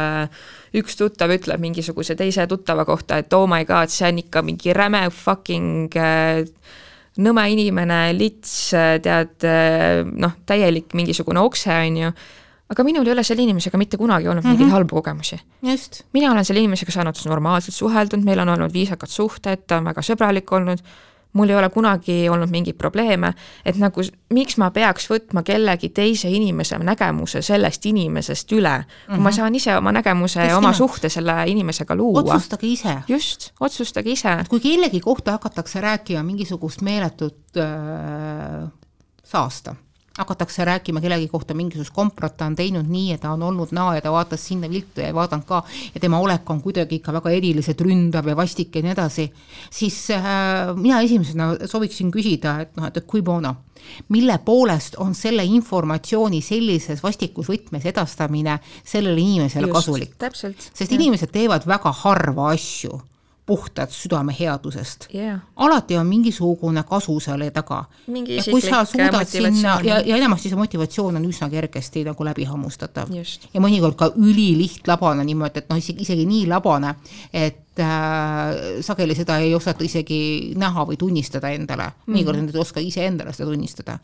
üks 0.74 0.96
tuttav 0.96 1.30
ütleb 1.30 1.60
mingisuguse 1.60 2.14
teise 2.14 2.46
tuttava 2.46 2.84
kohta, 2.84 3.16
et 3.16 3.32
oh 3.32 3.48
my 3.48 3.64
god, 3.64 3.88
see 3.88 4.08
on 4.08 4.18
ikka 4.18 4.42
mingi 4.42 4.72
räme 4.72 5.10
fucking 5.10 5.88
nõme 7.18 7.44
inimene, 7.50 8.00
lits, 8.16 8.70
tead 9.02 9.46
noh, 10.22 10.36
täielik 10.46 10.94
mingisugune 10.94 11.40
okse, 11.42 11.72
on 11.74 11.96
ju, 12.02 12.12
aga 12.68 12.84
minul 12.86 13.08
ei 13.08 13.14
ole 13.14 13.24
selle 13.26 13.42
inimesega 13.42 13.80
mitte 13.80 13.98
kunagi 13.98 14.28
olnud 14.28 14.44
mm 14.44 14.50
-hmm. 14.50 14.58
mingeid 14.58 14.74
halbu 14.76 15.00
kogemusi. 15.00 15.40
mina 16.12 16.32
olen 16.32 16.44
selle 16.44 16.60
inimesega 16.60 16.92
saanud 16.92 17.20
normaalselt 17.26 17.74
suheldud, 17.74 18.24
meil 18.24 18.38
on 18.38 18.48
olnud 18.48 18.72
viisakad 18.72 19.08
suhted, 19.08 19.66
ta 19.66 19.78
on 19.78 19.84
väga 19.84 20.02
sõbralik 20.02 20.52
olnud 20.52 20.78
mul 21.32 21.48
ei 21.48 21.56
ole 21.56 21.68
kunagi 21.70 22.28
olnud 22.28 22.50
mingeid 22.50 22.76
probleeme, 22.78 23.32
et 23.64 23.76
nagu 23.76 24.02
miks 24.34 24.56
ma 24.58 24.70
peaks 24.74 25.08
võtma 25.10 25.42
kellegi 25.46 25.88
teise 25.94 26.30
inimese 26.32 26.78
nägemuse 26.78 27.42
sellest 27.42 27.86
inimesest 27.86 28.52
üle, 28.52 28.76
kui 28.84 29.14
mm 29.14 29.14
-hmm. 29.14 29.22
ma 29.22 29.30
mhm. 29.30 29.36
saan 29.36 29.54
ise 29.54 29.76
oma 29.76 29.92
nägemuse 29.92 30.40
Just 30.40 30.50
ja 30.50 30.58
oma 30.58 30.72
suhte 30.72 31.08
selle 31.08 31.32
inimesega 31.46 31.94
luua. 31.94 32.20
otsustage 32.20 32.66
ise. 32.66 32.96
just, 33.08 33.50
otsustage 33.60 34.10
ise. 34.10 34.44
kui 34.48 34.60
kellegi 34.60 35.00
kohta 35.00 35.32
hakatakse 35.32 35.80
rääkima 35.80 36.22
mingisugust 36.22 36.82
meeletut 36.82 37.56
äh, 37.56 38.68
saasta 39.24 39.74
hakatakse 40.18 40.64
rääkima 40.64 41.00
kellegi 41.00 41.28
kohta 41.28 41.54
mingisugust 41.54 41.94
komprat, 41.94 42.36
ta 42.36 42.46
on 42.46 42.56
teinud 42.58 42.88
nii 42.90 43.12
ja 43.12 43.18
ta 43.22 43.32
on 43.36 43.42
olnud 43.42 43.72
naa 43.76 43.94
ja 43.96 44.02
ta 44.04 44.12
vaatas 44.12 44.46
sinna 44.48 44.70
viltu 44.70 45.00
ja 45.00 45.10
ei 45.10 45.14
vaadanud 45.14 45.46
ka 45.46 45.62
ja 45.94 46.00
tema 46.00 46.18
olek 46.18 46.50
on 46.50 46.62
kuidagi 46.62 46.98
ikka 46.98 47.14
väga 47.20 47.30
eriliselt 47.36 47.80
ründav 47.86 48.28
ja 48.28 48.36
vastik 48.36 48.74
ja 48.76 48.82
nii 48.82 48.94
edasi, 48.96 49.28
siis 49.70 49.98
äh, 50.14 50.74
mina 50.76 51.00
esimesena 51.06 51.54
sooviksin 51.66 52.10
küsida, 52.14 52.58
et 52.64 52.76
noh, 52.76 52.88
et 52.90 53.04
cui 53.06 53.22
bono, 53.22 53.54
mille 54.12 54.38
poolest 54.44 54.98
on 55.02 55.14
selle 55.14 55.44
informatsiooni 55.46 56.42
sellises 56.42 57.02
vastikus 57.02 57.50
võtmes 57.52 57.86
edastamine 57.86 58.58
sellele 58.84 59.20
inimesele 59.20 59.70
Just, 59.70 59.78
kasulik? 59.78 60.18
sest 60.72 60.90
ja. 60.90 60.96
inimesed 60.98 61.30
teevad 61.32 61.66
väga 61.68 61.94
harva 62.02 62.50
asju 62.56 62.98
puhtalt 63.48 63.92
südameheadusest 63.96 65.08
yeah.. 65.14 65.40
alati 65.56 65.96
on 65.96 66.06
mingisugune 66.06 66.82
kasu 66.88 67.16
selle 67.20 67.50
taga. 67.50 67.84
ja 68.06 68.42
kui 68.50 68.60
sa 68.60 68.84
suudad 68.84 69.24
sinna 69.24 69.78
ja, 69.84 70.00
ja 70.04 70.16
enamasti 70.16 70.52
see 70.52 70.58
motivatsioon 70.60 71.16
on 71.16 71.24
üsna 71.28 71.48
kergesti 71.50 72.04
nagu 72.04 72.26
läbi 72.28 72.44
hammustatav. 72.44 73.08
ja 73.54 73.62
mõnikord 73.64 73.96
ka 73.96 74.10
ülilihtlabane 74.16 75.24
niimoodi, 75.24 75.62
et 75.64 75.72
noh, 75.72 75.80
isegi, 75.80 76.04
isegi 76.04 76.28
nii 76.28 76.44
labane, 76.50 76.94
et 77.32 77.64
äh, 77.84 78.80
sageli 78.84 79.14
seda 79.18 79.38
ei 79.42 79.54
osata 79.54 79.84
isegi 79.84 80.54
näha 80.58 80.84
või 80.88 80.98
tunnistada 81.00 81.50
endale 81.54 81.88
-hmm. 81.88 82.12
mõnikord 82.12 82.40
nad 82.42 82.54
ei 82.54 82.60
oska 82.60 82.80
iseendale 82.80 83.32
seda 83.32 83.50
tunnistada. 83.50 83.98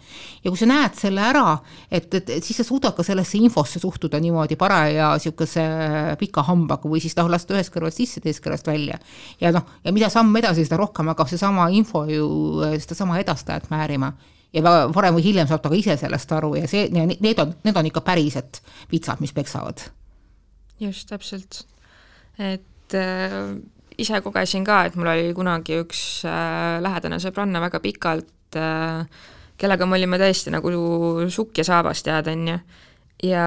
ja 0.45 0.51
kui 0.51 0.59
sa 0.59 0.67
näed 0.67 0.95
selle 0.99 1.21
ära, 1.21 1.59
et, 1.91 2.15
et, 2.15 2.31
et 2.31 2.45
siis 2.45 2.57
sa 2.57 2.65
suudad 2.65 2.95
ka 2.95 3.03
sellesse 3.03 3.39
infosse 3.39 3.79
suhtuda 3.79 4.21
niimoodi 4.21 4.57
paraja 4.57 5.13
niisuguse 5.15 5.65
pika 6.19 6.43
hambaga 6.43 6.89
või 6.89 7.01
siis 7.01 7.17
noh, 7.17 7.31
lasta 7.31 7.55
ühest 7.55 7.73
kõrvast 7.75 7.97
sisse, 8.03 8.21
teisest 8.21 8.45
kõrvast 8.45 8.67
välja. 8.67 8.99
ja 9.41 9.53
noh, 9.53 9.65
ja 9.85 9.93
mida 9.93 10.11
samm 10.11 10.37
edasi, 10.37 10.65
seda 10.65 10.77
rohkem 10.77 11.09
hakkab 11.13 11.29
seesama 11.29 11.69
info 11.69 12.05
ju 12.05 12.29
sedasama 12.79 13.19
edastajat 13.21 13.71
määrima 13.71 14.13
ja 14.55 14.63
varem 14.95 15.17
või 15.17 15.25
hiljem 15.27 15.49
saab 15.51 15.63
ta 15.63 15.73
ka 15.73 15.79
ise 15.79 15.97
sellest 16.01 16.33
aru 16.33 16.55
ja 16.59 16.69
see, 16.71 16.87
need 16.93 17.41
on, 17.43 17.55
need 17.67 17.77
on 17.77 17.91
ikka 17.91 18.05
päriselt 18.07 18.61
vitsad, 18.93 19.21
mis 19.25 19.35
peksavad. 19.35 19.89
just, 20.81 21.09
täpselt. 21.09 21.65
et 22.39 22.63
et 22.85 22.99
äh, 23.01 23.39
ise 23.99 24.21
kogesin 24.25 24.65
ka, 24.67 24.85
et 24.87 24.99
mul 24.99 25.11
oli 25.13 25.31
kunagi 25.37 25.79
üks 25.83 26.25
äh, 26.29 26.81
lähedane 26.85 27.21
sõbranna 27.23 27.63
väga 27.65 27.81
pikalt 27.85 28.59
äh,, 28.59 29.07
kellega 29.61 29.87
me 29.87 29.99
olime 29.99 30.19
tõesti 30.21 30.53
nagu 30.55 30.73
sukk 31.33 31.63
ja 31.63 31.67
saabas, 31.67 32.03
tead, 32.07 32.29
on 32.33 32.49
ju. 32.49 32.59
ja 33.31 33.47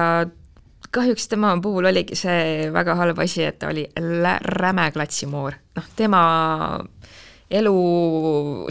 kahjuks 0.90 1.28
tema 1.28 1.52
puhul 1.62 1.90
oligi 1.90 2.16
see 2.16 2.70
väga 2.72 2.96
halb 2.96 3.18
asi, 3.20 3.44
et 3.44 3.58
ta 3.60 3.68
oli 3.72 3.84
räme 3.96 4.88
klatsimoor. 4.94 5.58
noh, 5.76 5.90
tema 5.96 6.22
elu 7.50 7.76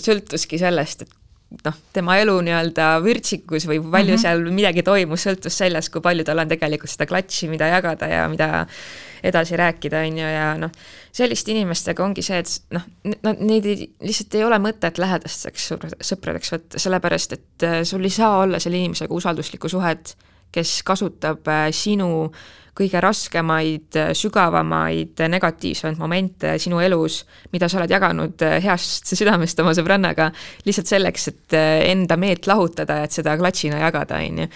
sõltuski 0.04 0.60
sellest, 0.62 1.06
et 1.06 1.14
noh, 1.50 1.76
tema 1.96 2.18
elu 2.20 2.36
nii-öelda 2.44 2.88
vürtsikus 3.04 3.68
või 3.70 3.80
palju 3.80 4.14
mm 4.14 4.18
-hmm. 4.18 4.22
seal 4.22 4.44
midagi 4.52 4.84
toimus, 4.84 5.24
sõltus 5.28 5.58
sellest, 5.58 5.92
kui 5.94 6.02
palju 6.04 6.26
tal 6.28 6.44
on 6.44 6.50
tegelikult 6.52 6.92
seda 6.92 7.08
klatši, 7.08 7.48
mida 7.52 7.70
jagada 7.72 8.10
ja 8.12 8.28
mida 8.28 8.66
edasi 9.24 9.58
rääkida, 9.58 10.04
on 10.08 10.18
ju, 10.18 10.28
ja 10.28 10.48
noh, 10.60 10.72
selliste 11.12 11.52
inimestega 11.52 12.04
ongi 12.04 12.22
see, 12.22 12.38
et 12.44 12.76
noh, 12.76 12.84
nad, 13.24 13.40
neid 13.40 13.66
ei, 13.66 13.90
lihtsalt 14.04 14.36
ei 14.36 14.44
ole 14.44 14.60
mõtet 14.62 15.00
lähedasteks 15.02 15.72
sõpradeks 16.02 16.54
võtta, 16.54 16.80
sellepärast 16.80 17.34
et 17.34 17.64
äh, 17.64 17.82
sul 17.84 18.04
ei 18.04 18.14
saa 18.14 18.44
olla 18.44 18.60
selle 18.60 18.78
inimesega 18.78 19.14
usalduslikku 19.14 19.70
suhet, 19.70 20.16
kes 20.52 20.82
kasutab 20.84 21.48
äh, 21.48 21.68
sinu 21.72 22.32
kõige 22.78 23.02
raskemaid, 23.02 23.98
sügavamaid, 24.18 25.20
negatiivsemaid 25.34 26.00
momente 26.02 26.54
sinu 26.62 26.82
elus, 26.84 27.22
mida 27.54 27.70
sa 27.70 27.80
oled 27.82 27.92
jaganud 27.92 28.44
eh, 28.46 28.58
heast 28.64 29.14
südamest 29.18 29.60
oma 29.64 29.74
sõbrannaga, 29.78 30.30
lihtsalt 30.68 30.92
selleks, 30.92 31.30
et 31.32 31.58
eh, 31.58 31.88
enda 31.92 32.18
meelt 32.20 32.50
lahutada, 32.50 33.02
et 33.06 33.16
seda 33.16 33.38
klatšina 33.40 33.82
jagada, 33.82 34.22
on 34.22 34.44
ju. 34.44 34.50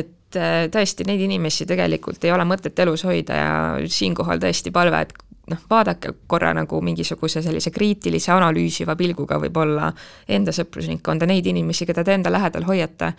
et 0.00 0.38
eh, 0.38 0.62
tõesti, 0.72 1.06
neid 1.08 1.22
inimesi 1.26 1.66
tegelikult 1.70 2.24
ei 2.26 2.34
ole 2.34 2.46
mõtet 2.48 2.78
elus 2.82 3.04
hoida 3.06 3.38
ja 3.38 3.52
siinkohal 3.86 4.42
tõesti 4.42 4.72
palve, 4.74 5.04
et 5.06 5.14
noh, 5.50 5.62
vaadake 5.70 6.14
korra 6.30 6.50
nagu 6.56 6.82
mingisuguse 6.84 7.42
sellise 7.42 7.72
kriitilise 7.74 8.32
analüüsiva 8.34 8.96
pilguga 8.98 9.38
võib-olla 9.42 9.92
enda 10.30 10.54
sõprusringkonda, 10.54 11.28
neid 11.30 11.46
inimesi, 11.50 11.86
keda 11.86 12.06
te 12.06 12.18
enda 12.18 12.34
lähedal 12.34 12.66
hoiate 12.66 13.14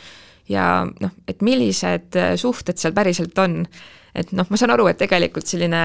ja 0.51 0.67
noh, 0.83 1.17
et 1.27 1.43
millised 1.45 2.19
suhted 2.39 2.79
seal 2.79 2.95
päriselt 2.95 3.37
on 3.39 3.61
et 4.15 4.31
noh, 4.35 4.47
ma 4.51 4.59
saan 4.59 4.73
aru, 4.73 4.87
et 4.91 4.99
tegelikult 4.99 5.47
selline 5.47 5.81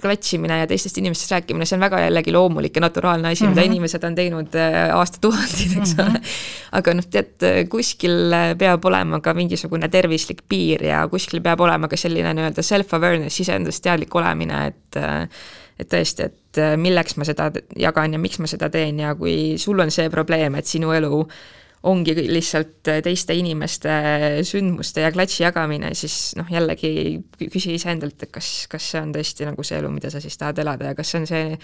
klatšimine 0.00 0.58
ja 0.62 0.66
teistest 0.68 0.98
inimestest 1.00 1.32
rääkimine, 1.36 1.68
see 1.68 1.78
on 1.78 1.86
väga 1.86 2.02
jällegi 2.04 2.34
loomulik 2.34 2.76
ja 2.76 2.84
naturaalne 2.84 3.32
asi 3.32 3.44
mm, 3.44 3.48
-hmm. 3.48 3.54
mida 3.54 3.62
mhm. 3.62 3.72
inimesed 3.72 4.04
on 4.04 4.14
teinud 4.14 4.58
äh, 4.60 4.96
aastatuhandeid, 4.96 5.78
eks 5.80 5.94
ole 5.98 6.08
mm 6.08 6.14
-hmm.. 6.14 6.36
aga 6.80 6.94
noh, 6.94 7.08
tead, 7.16 7.48
kuskil 7.68 8.36
peab 8.58 8.84
olema 8.84 9.20
ka 9.20 9.34
mingisugune 9.34 9.88
tervislik 9.88 10.44
piir 10.48 10.84
ja 10.84 11.08
kuskil 11.08 11.40
peab 11.40 11.60
olema 11.60 11.88
ka 11.88 11.96
selline 11.96 12.34
nii-öelda 12.34 12.62
self-awareness, 12.62 13.40
iseendast 13.40 13.82
teadlik 13.82 14.14
olemine, 14.14 14.66
et 14.66 14.96
äh, 14.96 15.28
et 15.80 15.88
tõesti, 15.88 16.28
et 16.28 16.60
äh, 16.60 16.76
milleks 16.80 17.16
ma 17.16 17.26
seda 17.26 17.50
jagan 17.78 18.12
ja 18.12 18.20
miks 18.20 18.40
ma 18.42 18.50
seda 18.50 18.68
teen 18.72 19.00
ja 19.02 19.14
kui 19.18 19.58
sul 19.58 19.80
on 19.82 19.90
see 19.90 20.10
probleem, 20.12 20.54
et 20.58 20.68
sinu 20.68 20.92
elu 20.92 21.24
ongi 21.82 22.14
lihtsalt 22.14 22.90
teiste 23.02 23.34
inimeste 23.34 23.94
sündmuste 24.46 25.02
ja 25.02 25.10
klatši 25.14 25.42
jagamine, 25.42 25.90
siis 25.98 26.34
noh, 26.38 26.46
jällegi 26.50 26.92
küsi 27.50 27.74
iseendalt, 27.74 28.22
et 28.22 28.30
kas, 28.34 28.52
kas 28.70 28.92
see 28.92 29.02
on 29.02 29.10
tõesti 29.14 29.48
nagu 29.48 29.66
see 29.66 29.80
elu, 29.80 29.90
mida 29.90 30.12
sa 30.12 30.22
siis 30.22 30.38
tahad 30.38 30.62
elada 30.62 30.92
ja 30.92 30.98
kas 30.98 31.10
see 31.10 31.22
on 31.22 31.26
see, 31.26 31.56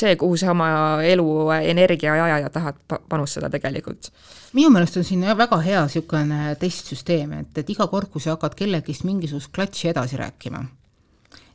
see, 0.00 0.16
kuhu 0.18 0.38
sa 0.40 0.50
oma 0.50 0.70
elu, 1.06 1.28
energia 1.60 2.16
ja 2.18 2.26
aja 2.40 2.50
tahad 2.50 2.82
panustada 3.08 3.50
tegelikult. 3.52 4.10
minu 4.58 4.72
meelest 4.74 4.98
on 4.98 5.06
siin 5.06 5.22
väga 5.38 5.60
hea 5.62 5.84
niisugune 5.86 6.56
testsüsteem, 6.58 7.38
et, 7.44 7.62
et 7.62 7.70
iga 7.70 7.86
kord, 7.92 8.10
kui 8.10 8.22
sa 8.22 8.34
hakkad 8.34 8.58
kellegist 8.58 9.06
mingisugust 9.06 9.54
klatši 9.54 9.94
edasi 9.94 10.18
rääkima, 10.18 10.64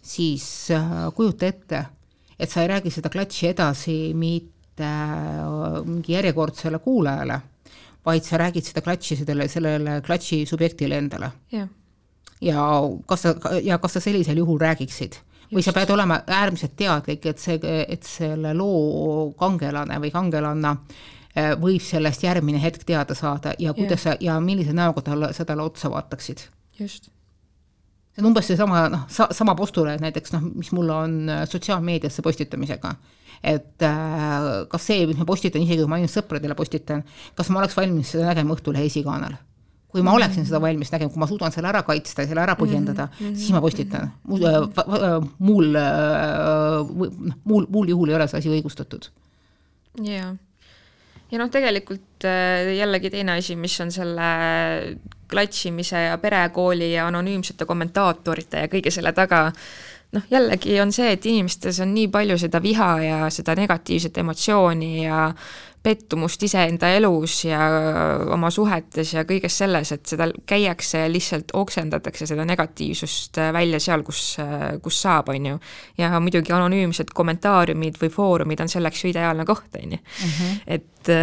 siis 0.01 0.45
äh, 0.71 1.07
kujuta 1.15 1.51
ette, 1.51 1.85
et 2.39 2.49
sa 2.49 2.63
ei 2.63 2.71
räägi 2.71 2.93
seda 2.93 3.11
klatši 3.11 3.51
edasi 3.51 4.01
mitte 4.15 4.87
äh, 4.87 5.81
mingi 5.83 6.15
järjekordsele 6.15 6.79
kuulajale 6.79 7.41
vaid 8.05 8.25
sa 8.25 8.39
räägid 8.41 8.65
seda 8.65 8.81
klatši 8.81 9.21
sellele, 9.21 9.47
sellele 9.51 9.99
klatši 10.05 10.45
subjektile 10.49 10.97
endale 10.97 11.31
yeah.. 11.53 11.69
ja 12.41 12.65
kas 13.07 13.27
sa, 13.27 13.35
ja 13.63 13.77
kas 13.77 13.97
sa 13.97 14.03
sellisel 14.03 14.41
juhul 14.41 14.59
räägiksid? 14.61 15.19
või 15.51 15.63
sa 15.65 15.73
pead 15.75 15.89
olema 15.91 16.21
äärmiselt 16.31 16.77
teadlik, 16.79 17.25
et 17.27 17.39
see, 17.39 17.59
et 17.87 18.07
selle 18.07 18.53
loo 18.55 19.31
kangelane 19.39 19.97
või 19.99 20.11
kangelanna 20.13 20.75
äh, 20.75 21.53
võib 21.59 21.83
sellest 21.83 22.23
järgmine 22.23 22.61
hetk 22.63 22.85
teada 22.87 23.15
saada 23.15 23.55
ja 23.59 23.73
kuidas 23.75 24.05
yeah. 24.05 24.19
sa 24.19 24.27
ja 24.31 24.39
millise 24.39 24.73
näoga 24.73 25.03
talle, 25.11 25.33
sa 25.33 25.45
talle 25.45 25.67
otsa 25.67 25.91
vaataksid. 25.91 26.47
just 26.79 27.11
see 28.21 28.27
on 28.27 28.31
umbes 28.31 28.47
seesama 28.51 28.85
noh, 28.93 29.07
sa-, 29.09 29.31
sama 29.35 29.55
postulaat 29.57 30.01
näiteks 30.03 30.35
noh, 30.35 30.45
mis 30.53 30.71
mul 30.75 30.89
on 30.93 31.17
äh, 31.29 31.43
sotsiaalmeediasse 31.49 32.21
postitamisega 32.25 32.93
et 33.43 33.85
äh, 33.85 34.49
kas 34.69 34.85
see, 34.85 35.05
mis 35.09 35.17
ma 35.17 35.25
postitan, 35.25 35.63
isegi 35.65 35.81
kui 35.81 35.89
ma 35.89 35.97
ainult 35.97 36.13
sõpradele 36.13 36.57
postitan, 36.57 37.01
kas 37.37 37.49
ma 37.49 37.63
oleks 37.63 37.77
valmis 37.77 38.13
seda 38.13 38.27
nägema 38.29 38.57
Õhtulehe 38.57 38.85
esikaanel? 38.89 39.39
kui 39.91 39.99
ma 39.99 40.13
mhm. 40.13 40.21
oleksin 40.21 40.45
seda 40.47 40.61
valmis 40.63 40.87
nägema, 40.93 41.11
kui 41.11 41.19
ma 41.19 41.27
suudan 41.27 41.51
selle 41.51 41.67
ära 41.67 41.81
kaitsta 41.83 42.23
ja 42.23 42.29
selle 42.29 42.45
ära 42.45 42.53
põhjendada 42.55 43.09
mm, 43.09 43.17
-hmm. 43.25 43.33
siis 43.41 43.51
ma 43.51 43.59
postitan. 43.59 44.05
Äh, 44.05 44.13
muul, 45.43 45.73
noh, 45.75 46.93
muul, 47.43 47.67
muul 47.67 47.91
juhul 47.91 48.13
ei 48.13 48.15
ole 48.15 48.29
see 48.31 48.39
asi 48.39 48.53
õigustatud. 48.53 49.09
jaa. 50.05 50.29
ja 51.31 51.41
noh, 51.41 51.49
tegelikult 51.51 52.23
jällegi 52.77 53.11
teine 53.11 53.35
asi, 53.41 53.57
mis 53.59 53.75
on 53.83 53.91
selle 53.91 54.29
klatšimise 55.31 56.05
ja 56.09 56.17
perekooli 56.21 56.93
ja 56.93 57.07
anonüümsete 57.07 57.65
kommentaatorite 57.65 58.65
ja 58.65 58.71
kõige 58.71 58.91
selle 58.93 59.13
taga, 59.17 59.47
noh, 60.15 60.27
jällegi 60.31 60.79
on 60.83 60.91
see, 60.95 61.13
et 61.15 61.25
inimestes 61.25 61.79
on 61.83 61.93
nii 61.95 62.07
palju 62.13 62.37
seda 62.41 62.61
viha 62.63 62.91
ja 63.03 63.19
seda 63.33 63.55
negatiivset 63.57 64.17
emotsiooni 64.23 64.93
ja 65.05 65.29
pettumust 65.83 66.43
iseenda 66.45 66.91
elus 66.93 67.39
ja 67.45 67.59
oma 68.33 68.51
suhetes 68.53 69.15
ja 69.15 69.23
kõiges 69.25 69.55
selles, 69.63 69.91
et 69.95 70.05
seda 70.05 70.27
käiakse 70.49 71.01
ja 71.03 71.09
lihtsalt 71.09 71.55
oksendatakse 71.57 72.27
seda 72.29 72.45
negatiivsust 72.45 73.39
välja 73.55 73.79
seal, 73.81 74.05
kus, 74.05 74.35
kus 74.83 75.01
saab, 75.01 75.31
on 75.33 75.49
ju. 75.51 75.59
ja 75.97 76.11
muidugi 76.21 76.53
anonüümsed 76.53 77.13
kommentaariumid 77.17 77.97
või 78.01 78.11
foorumid 78.13 78.61
on 78.61 78.69
selleks 78.69 79.03
ju 79.03 79.13
ideaalne 79.13 79.45
koht, 79.49 79.73
on 79.81 79.97
ju. 79.97 80.01
Mhm. 80.27 80.59
et 80.67 81.13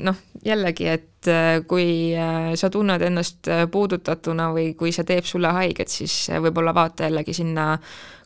noh, 0.00 0.16
jällegi, 0.44 0.86
et 0.88 1.28
kui 1.68 2.16
sa 2.56 2.70
tunned 2.72 3.02
ennast 3.04 3.50
puudutatuna 3.72 4.48
või 4.56 4.72
kui 4.78 4.94
see 4.96 5.04
teeb 5.04 5.28
sulle 5.28 5.52
haiget, 5.52 5.92
siis 5.92 6.14
võib-olla 6.40 6.72
vaata 6.74 7.04
jällegi 7.10 7.36
sinna 7.36 7.74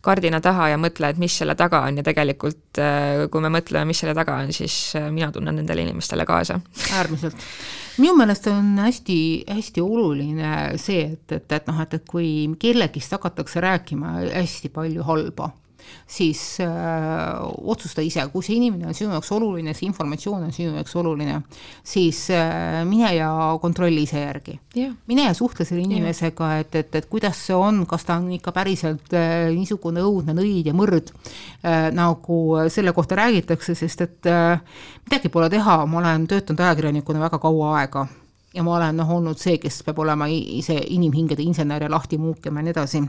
kardina 0.05 0.41
taha 0.45 0.71
ja 0.75 0.81
mõtle, 0.81 1.11
et 1.11 1.21
mis 1.21 1.35
selle 1.41 1.57
taga 1.59 1.83
on 1.89 2.01
ja 2.01 2.05
tegelikult 2.07 2.81
äh, 2.83 3.25
kui 3.33 3.45
me 3.45 3.51
mõtleme, 3.55 3.89
mis 3.91 4.03
selle 4.05 4.15
taga 4.17 4.39
on, 4.43 4.53
siis 4.55 4.77
äh, 4.99 5.09
mina 5.15 5.31
tunnen 5.35 5.59
nendele 5.61 5.87
inimestele 5.87 6.27
kaasa. 6.29 6.61
äärmiselt. 6.99 7.37
minu 7.99 8.17
meelest 8.19 8.49
on 8.53 8.73
hästi, 8.85 9.19
hästi 9.51 9.85
oluline 9.85 10.55
see, 10.83 11.09
et, 11.15 11.37
et, 11.39 11.59
et 11.59 11.69
noh, 11.71 11.83
et, 11.85 11.99
et 11.99 12.09
kui 12.09 12.31
kellegist 12.61 13.17
hakatakse 13.17 13.63
rääkima 13.65 14.19
hästi 14.33 14.73
palju 14.75 15.07
halba, 15.09 15.51
siis 16.07 16.41
öö, 16.61 16.69
otsusta 17.75 18.03
ise, 18.05 18.27
kui 18.33 18.45
see 18.45 18.57
inimene 18.59 18.89
on 18.91 18.97
sinu 18.97 19.15
jaoks 19.15 19.33
oluline, 19.37 19.75
see 19.75 19.89
informatsioon 19.89 20.47
on 20.49 20.55
sinu 20.55 20.75
jaoks 20.79 20.97
oluline, 21.01 21.41
siis 21.87 22.25
öö, 22.35 22.85
mine 22.89 23.15
ja 23.17 23.31
kontrolli 23.63 24.05
ise 24.07 24.21
järgi. 24.21 24.59
Yeah.. 24.77 24.95
mine 25.07 25.29
ja 25.29 25.35
suhtle 25.35 25.67
selle 25.69 25.85
inimesega, 25.85 26.51
et, 26.63 26.75
et, 26.81 26.99
et 27.01 27.09
kuidas 27.11 27.41
see 27.47 27.57
on, 27.57 27.85
kas 27.91 28.07
ta 28.09 28.19
on 28.21 28.31
ikka 28.37 28.53
päriselt 28.57 29.15
öö, 29.15 29.53
niisugune 29.55 30.05
õudne 30.05 30.37
nõid 30.37 30.71
ja 30.71 30.75
mõrd, 30.77 31.13
nagu 31.95 32.41
selle 32.73 32.93
kohta 32.97 33.19
räägitakse, 33.19 33.77
sest 33.79 34.05
et 34.05 34.29
öö, 34.31 34.59
midagi 35.07 35.33
pole 35.33 35.49
teha, 35.53 35.81
ma 35.87 36.03
olen 36.03 36.29
töötanud 36.31 36.67
ajakirjanikuna 36.67 37.27
väga 37.29 37.41
kaua 37.43 37.79
aega 37.81 38.07
ja 38.55 38.63
ma 38.63 38.77
olen 38.77 38.97
noh, 38.97 39.11
olnud 39.11 39.39
see, 39.39 39.59
kes 39.59 39.83
peab 39.87 39.99
olema 40.05 40.29
ise 40.31 40.77
inimhingede 40.95 41.43
insener 41.43 41.83
ja 41.83 41.91
lahti 41.91 42.19
muukima 42.19 42.61
ja 42.61 42.65
nii 42.65 42.75
edasi. 42.75 43.03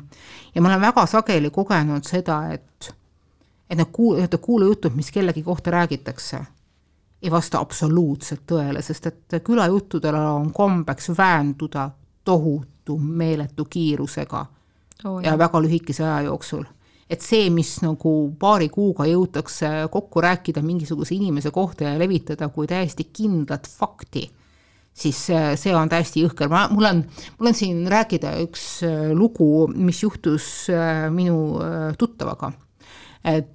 ja 0.56 0.62
ma 0.62 0.70
olen 0.70 0.82
väga 0.82 1.06
sageli 1.06 1.50
kogenud 1.50 2.04
seda, 2.04 2.40
et, 2.54 2.94
et 3.70 3.78
need 3.78 3.92
kuul-, 3.94 4.20
need 4.20 4.38
kuulujutud, 4.42 4.96
mis 4.96 5.12
kellegi 5.12 5.44
kohta 5.44 5.72
räägitakse, 5.72 6.42
ei 7.22 7.32
vasta 7.32 7.60
absoluutselt 7.60 8.46
tõele, 8.52 8.82
sest 8.82 9.06
et 9.12 9.38
külajuttudel 9.44 10.16
on 10.16 10.52
kombeks 10.54 11.12
väänduda 11.18 11.90
tohutu 12.26 12.98
meeletu 12.98 13.66
kiirusega 13.70 14.46
oh, 15.06 15.22
ja 15.24 15.38
väga 15.38 15.62
lühikese 15.62 16.04
aja 16.04 16.22
jooksul 16.30 16.66
et 17.10 17.22
see, 17.22 17.50
mis 17.54 17.78
nagu 17.84 18.12
paari 18.40 18.70
kuuga 18.74 19.06
jõutakse 19.06 19.70
kokku 19.94 20.22
rääkida 20.26 20.62
mingisuguse 20.66 21.16
inimese 21.16 21.52
kohta 21.54 21.86
ja 21.86 22.00
levitada 22.00 22.50
kui 22.50 22.68
täiesti 22.68 23.06
kindlat 23.14 23.70
fakti 23.70 24.26
siis 24.96 25.18
see 25.28 25.74
on 25.76 25.92
täiesti 25.92 26.24
jõhker, 26.24 26.50
ma, 26.52 26.66
mul 26.72 26.88
on, 26.88 27.02
mul 27.40 27.52
on 27.52 27.58
siin 27.58 27.84
rääkida 27.92 28.38
üks 28.46 28.66
äh, 28.88 29.10
lugu, 29.18 29.68
mis 29.76 30.00
juhtus 30.04 30.70
äh, 30.72 31.08
minu 31.14 31.60
äh, 31.64 31.90
tuttavaga. 32.00 32.54
et 33.26 33.52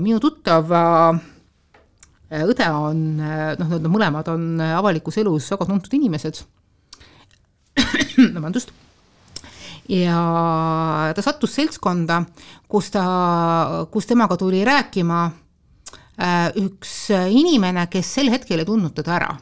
minu 0.00 0.20
tuttava 0.22 1.12
õde 2.32 2.68
on, 2.72 3.00
noh, 3.18 3.72
nad 3.74 3.88
mõlemad 3.90 4.28
on 4.32 4.62
avalikus 4.64 5.18
elus 5.20 5.50
väga 5.52 5.66
tuntud 5.68 5.92
inimesed, 5.98 6.38
vabandust, 8.36 8.70
ja 9.90 10.22
ta 11.12 11.26
sattus 11.26 11.58
seltskonda, 11.58 12.22
kus 12.70 12.88
ta, 12.94 13.04
kus 13.92 14.08
temaga 14.08 14.38
tuli 14.40 14.62
rääkima 14.64 15.20
üks 16.62 16.96
inimene, 17.10 17.90
kes 17.92 18.14
sel 18.20 18.32
hetkel 18.32 18.62
ei 18.62 18.70
tundnud 18.70 18.94
teda 18.96 19.18
ära 19.18 19.34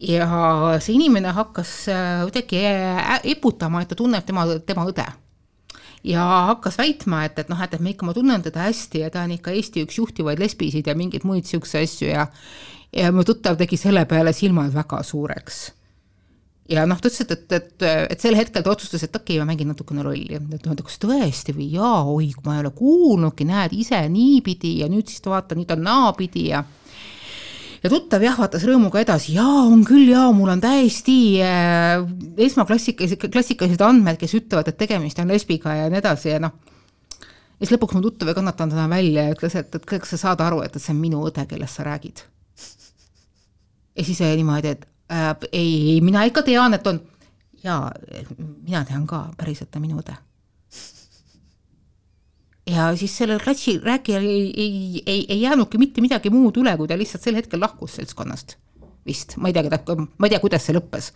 ja 0.00 0.26
see 0.80 0.96
inimene 0.96 1.34
hakkas 1.36 1.72
äh, 1.92 2.22
kuidagi 2.24 2.62
eputama, 3.34 3.82
et 3.82 3.90
ta 3.92 3.98
tunneb 3.98 4.24
tema, 4.26 4.46
tema 4.66 4.86
õde. 4.88 5.06
ja 6.04 6.24
hakkas 6.48 6.78
väitma, 6.80 7.24
et, 7.28 7.38
et 7.38 7.50
noh, 7.52 7.60
et, 7.60 7.74
et 7.74 7.84
ma 7.84 7.92
ikka, 7.92 8.06
ma 8.08 8.16
tunnen 8.16 8.42
teda 8.42 8.64
hästi 8.68 9.04
ja 9.04 9.10
ta 9.12 9.26
on 9.26 9.36
ikka 9.36 9.52
Eesti 9.52 9.84
üks 9.84 9.98
juhtivaid 10.00 10.40
lesbisid 10.40 10.88
ja 10.88 10.96
mingeid 10.96 11.26
muid 11.28 11.44
niisuguseid 11.44 11.88
asju 11.88 12.08
ja 12.08 12.28
ja 12.96 13.10
mu 13.14 13.24
tuttav 13.26 13.58
tegi 13.58 13.78
selle 13.78 14.04
peale 14.10 14.32
silmad 14.34 14.72
väga 14.74 15.02
suureks. 15.06 15.60
ja 16.70 16.84
noh, 16.86 17.00
ta 17.02 17.10
ütles, 17.10 17.24
et, 17.24 17.32
et, 17.34 17.52
et, 17.52 17.84
et 18.14 18.22
sel 18.22 18.36
hetkel 18.38 18.62
ta 18.62 18.70
otsustas, 18.70 19.02
et 19.02 19.16
okei 19.16 19.34
okay,, 19.34 19.42
ma 19.42 19.50
mängin 19.50 19.66
natukene 19.72 20.04
rolli, 20.06 20.36
et 20.38 20.66
noh, 20.66 20.74
et 20.74 20.82
kas 20.86 21.00
tõesti 21.02 21.54
või 21.56 21.66
jaa, 21.74 22.04
oi, 22.06 22.28
ma 22.46 22.56
ei 22.56 22.62
ole 22.62 22.70
kuulnudki, 22.76 23.46
näed 23.48 23.74
ise 23.74 23.98
niipidi 24.08 24.76
ja 24.84 24.88
nüüd 24.90 25.10
siis 25.10 25.24
vaata, 25.26 25.58
nüüd 25.58 25.70
on 25.74 25.82
naapidi 25.82 26.46
ja 26.52 26.62
ja 27.82 27.90
tuttav 27.92 28.24
jahvatas 28.24 28.64
rõõmuga 28.68 29.00
edasi, 29.02 29.34
jaa, 29.38 29.64
on 29.66 29.84
küll, 29.88 30.10
jaa, 30.12 30.28
mul 30.36 30.52
on 30.52 30.62
täiesti 30.62 31.16
äh, 31.44 32.02
esmaklassikalised, 32.46 33.28
klassikalised 33.32 33.84
andmed, 33.84 34.20
kes 34.20 34.36
ütlevad, 34.40 34.68
et 34.70 34.78
tegemist 34.80 35.20
on 35.22 35.32
lesbiga 35.32 35.76
ja 35.78 35.88
nii 35.92 36.00
edasi 36.02 36.34
ja 36.34 36.40
noh, 36.44 36.56
ja 37.20 37.62
siis 37.62 37.74
lõpuks 37.74 37.96
mu 37.96 38.04
tuttav 38.04 38.30
ei 38.30 38.38
kannatanud 38.38 38.76
enam 38.76 38.96
välja 38.96 39.26
ja 39.28 39.36
ütles, 39.36 39.56
et, 39.58 39.74
et 39.74 39.88
kas 39.88 40.14
sa 40.14 40.20
saad 40.26 40.44
aru, 40.44 40.62
et, 40.66 40.76
et 40.76 40.82
see 40.82 40.94
on 40.94 41.02
minu 41.02 41.24
õde, 41.28 41.46
kellest 41.50 41.80
sa 41.80 41.86
räägid. 41.88 42.24
ja 43.96 44.04
siis 44.04 44.20
oli 44.24 44.42
niimoodi, 44.42 44.74
et 44.76 44.88
äh, 45.12 45.30
ei, 45.52 46.00
mina 46.04 46.24
ikka 46.28 46.44
tean, 46.46 46.76
et 46.76 46.86
on, 46.86 47.00
jaa, 47.64 47.86
mina 48.38 48.84
tean 48.88 49.06
ka, 49.08 49.28
päriselt 49.40 49.76
on 49.76 49.88
minu 49.88 50.04
õde 50.04 50.16
ja 52.70 52.90
siis 52.96 53.14
sellel 53.18 53.40
klassi 53.42 53.78
rääkijal 53.82 54.24
ei, 54.24 54.48
ei, 54.56 55.02
ei, 55.06 55.26
ei 55.28 55.40
jäänudki 55.42 55.78
mitte 55.78 56.02
midagi 56.04 56.30
muud 56.30 56.60
üle, 56.60 56.76
kui 56.78 56.88
ta 56.88 56.98
lihtsalt 56.98 57.24
sel 57.24 57.38
hetkel 57.38 57.62
lahkus 57.62 57.98
seltskonnast. 57.98 58.56
Vist, 59.06 59.38
ma 59.40 59.48
ei 59.48 59.54
tea, 59.56 59.64
keda, 59.64 59.94
ma 59.96 60.28
ei 60.28 60.32
tea, 60.34 60.38
kuidas 60.42 60.66
see 60.66 60.76
lõppes. 60.76 61.06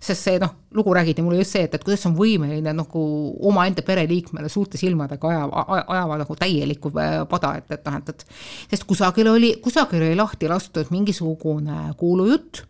sest 0.00 0.26
see 0.26 0.38
noh, 0.40 0.54
lugu 0.74 0.94
räägiti 0.96 1.22
mulle 1.22 1.42
just 1.42 1.52
see, 1.52 1.66
et, 1.68 1.74
et 1.76 1.84
kuidas 1.84 2.06
on 2.08 2.14
võimeline 2.16 2.72
nagu 2.72 3.02
omaenda 3.50 3.84
pereliikmele 3.84 4.48
suurte 4.48 4.80
silmadega 4.80 5.28
ajava, 5.28 5.64
ajava 5.82 6.18
nagu 6.22 6.36
täielikku 6.40 6.92
äh, 6.96 7.18
pada, 7.28 7.54
et, 7.60 7.68
et 7.76 7.84
noh, 7.84 7.98
et, 8.00 8.08
et 8.14 8.24
sest 8.72 8.88
kusagil 8.88 9.28
oli, 9.28 9.54
kusagil 9.64 10.02
oli 10.06 10.16
lahti 10.16 10.48
lastud 10.48 10.88
mingisugune 10.94 11.92
kuulujutt 12.00 12.64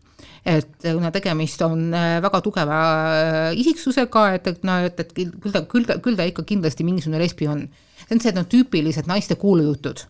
et 0.44 0.82
kuna 0.82 1.10
tegemist 1.14 1.62
on 1.64 1.88
äh, 1.94 2.18
väga 2.22 2.42
tugeva 2.44 2.82
äh, 3.14 3.60
isiksusega, 3.62 4.26
et, 4.36 4.50
et 4.50 4.66
noh, 4.66 4.84
et, 4.90 5.00
et 5.00 5.14
küll 5.16 5.54
ta, 5.54 5.64
küll 5.70 5.86
ta, 5.88 6.00
küll 6.02 6.18
ta 6.18 6.26
ikka 6.28 6.44
kindlasti 6.50 6.84
mingisugune 6.84 7.22
lesbi 7.22 7.48
on 7.48 7.68
see 8.08 8.16
on 8.16 8.20
see, 8.20 8.30
et 8.30 8.38
noh, 8.38 8.46
tüüpilised 8.48 9.08
naiste 9.08 9.36
kuulujutud. 9.40 10.04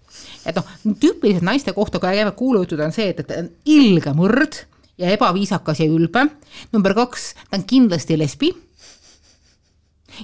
et 0.47 0.57
noh, 0.57 0.71
tüüpilised 1.01 1.45
naiste 1.47 1.73
kohta 1.73 2.01
käivad 2.03 2.35
kuulujutud 2.39 2.81
on 2.81 2.93
see, 2.93 3.09
et, 3.13 3.21
et 3.21 3.35
on 3.39 3.51
ilge 3.65 4.15
mõrd 4.17 4.65
ja 4.99 5.11
ebaviisakas 5.11 5.81
ja 5.81 5.89
ülbe. 5.91 6.27
number 6.73 6.95
kaks, 6.95 7.35
ta 7.51 7.59
on 7.59 7.65
kindlasti 7.65 8.19
lesbi. 8.19 8.53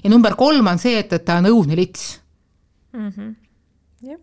ja 0.03 0.11
number 0.11 0.35
kolm 0.37 0.67
on 0.67 0.79
see, 0.79 0.99
et, 0.99 1.13
et 1.13 1.25
ta 1.25 1.39
on 1.41 1.51
õudne 1.51 1.77
lits 1.77 2.21
mm. 2.93 3.09
-hmm. 3.09 3.35
Yeah. 4.03 4.21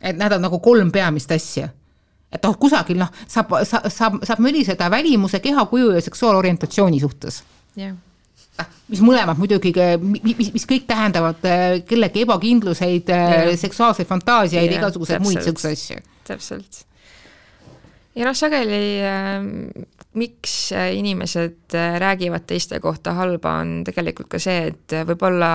et 0.00 0.16
need 0.16 0.32
on 0.32 0.42
nagu 0.42 0.58
kolm 0.58 0.92
peamist 0.92 1.32
asja 1.32 1.68
et 2.32 2.42
noh, 2.42 2.58
kusagil 2.58 2.96
noh, 2.98 3.10
saab, 3.26 3.50
saab, 3.64 3.90
saab, 3.90 4.22
saab 4.24 4.38
möliseda 4.38 4.90
välimuse, 4.90 5.40
kehakuju 5.40 5.90
ja 5.90 6.00
seksuaalorientatsiooni 6.00 7.00
suhtes 7.00 7.42
yeah 7.76 7.96
mis 8.90 9.02
mõlemad 9.04 9.38
muidugi, 9.40 9.72
mis, 10.02 10.52
mis 10.54 10.66
kõik 10.68 10.86
tähendavad 10.88 11.44
äh, 11.48 11.80
kellegi 11.88 12.24
ebakindluseid, 12.26 13.10
äh, 13.14 13.54
seksuaalseid 13.60 14.08
fantaasiaid, 14.08 14.76
igasuguseid 14.78 15.24
muid 15.24 15.40
niisuguseid 15.40 15.78
asju. 15.78 15.98
täpselt. 16.28 16.84
ja 18.18 18.28
noh, 18.28 18.36
sageli 18.36 18.84
äh, 19.06 19.48
miks 20.20 20.54
inimesed 20.74 21.76
räägivad 22.02 22.46
teiste 22.46 22.80
kohta 22.82 23.14
halba, 23.18 23.60
on 23.62 23.84
tegelikult 23.86 24.32
ka 24.32 24.40
see, 24.42 24.72
et 24.72 24.96
võib-olla 25.06 25.50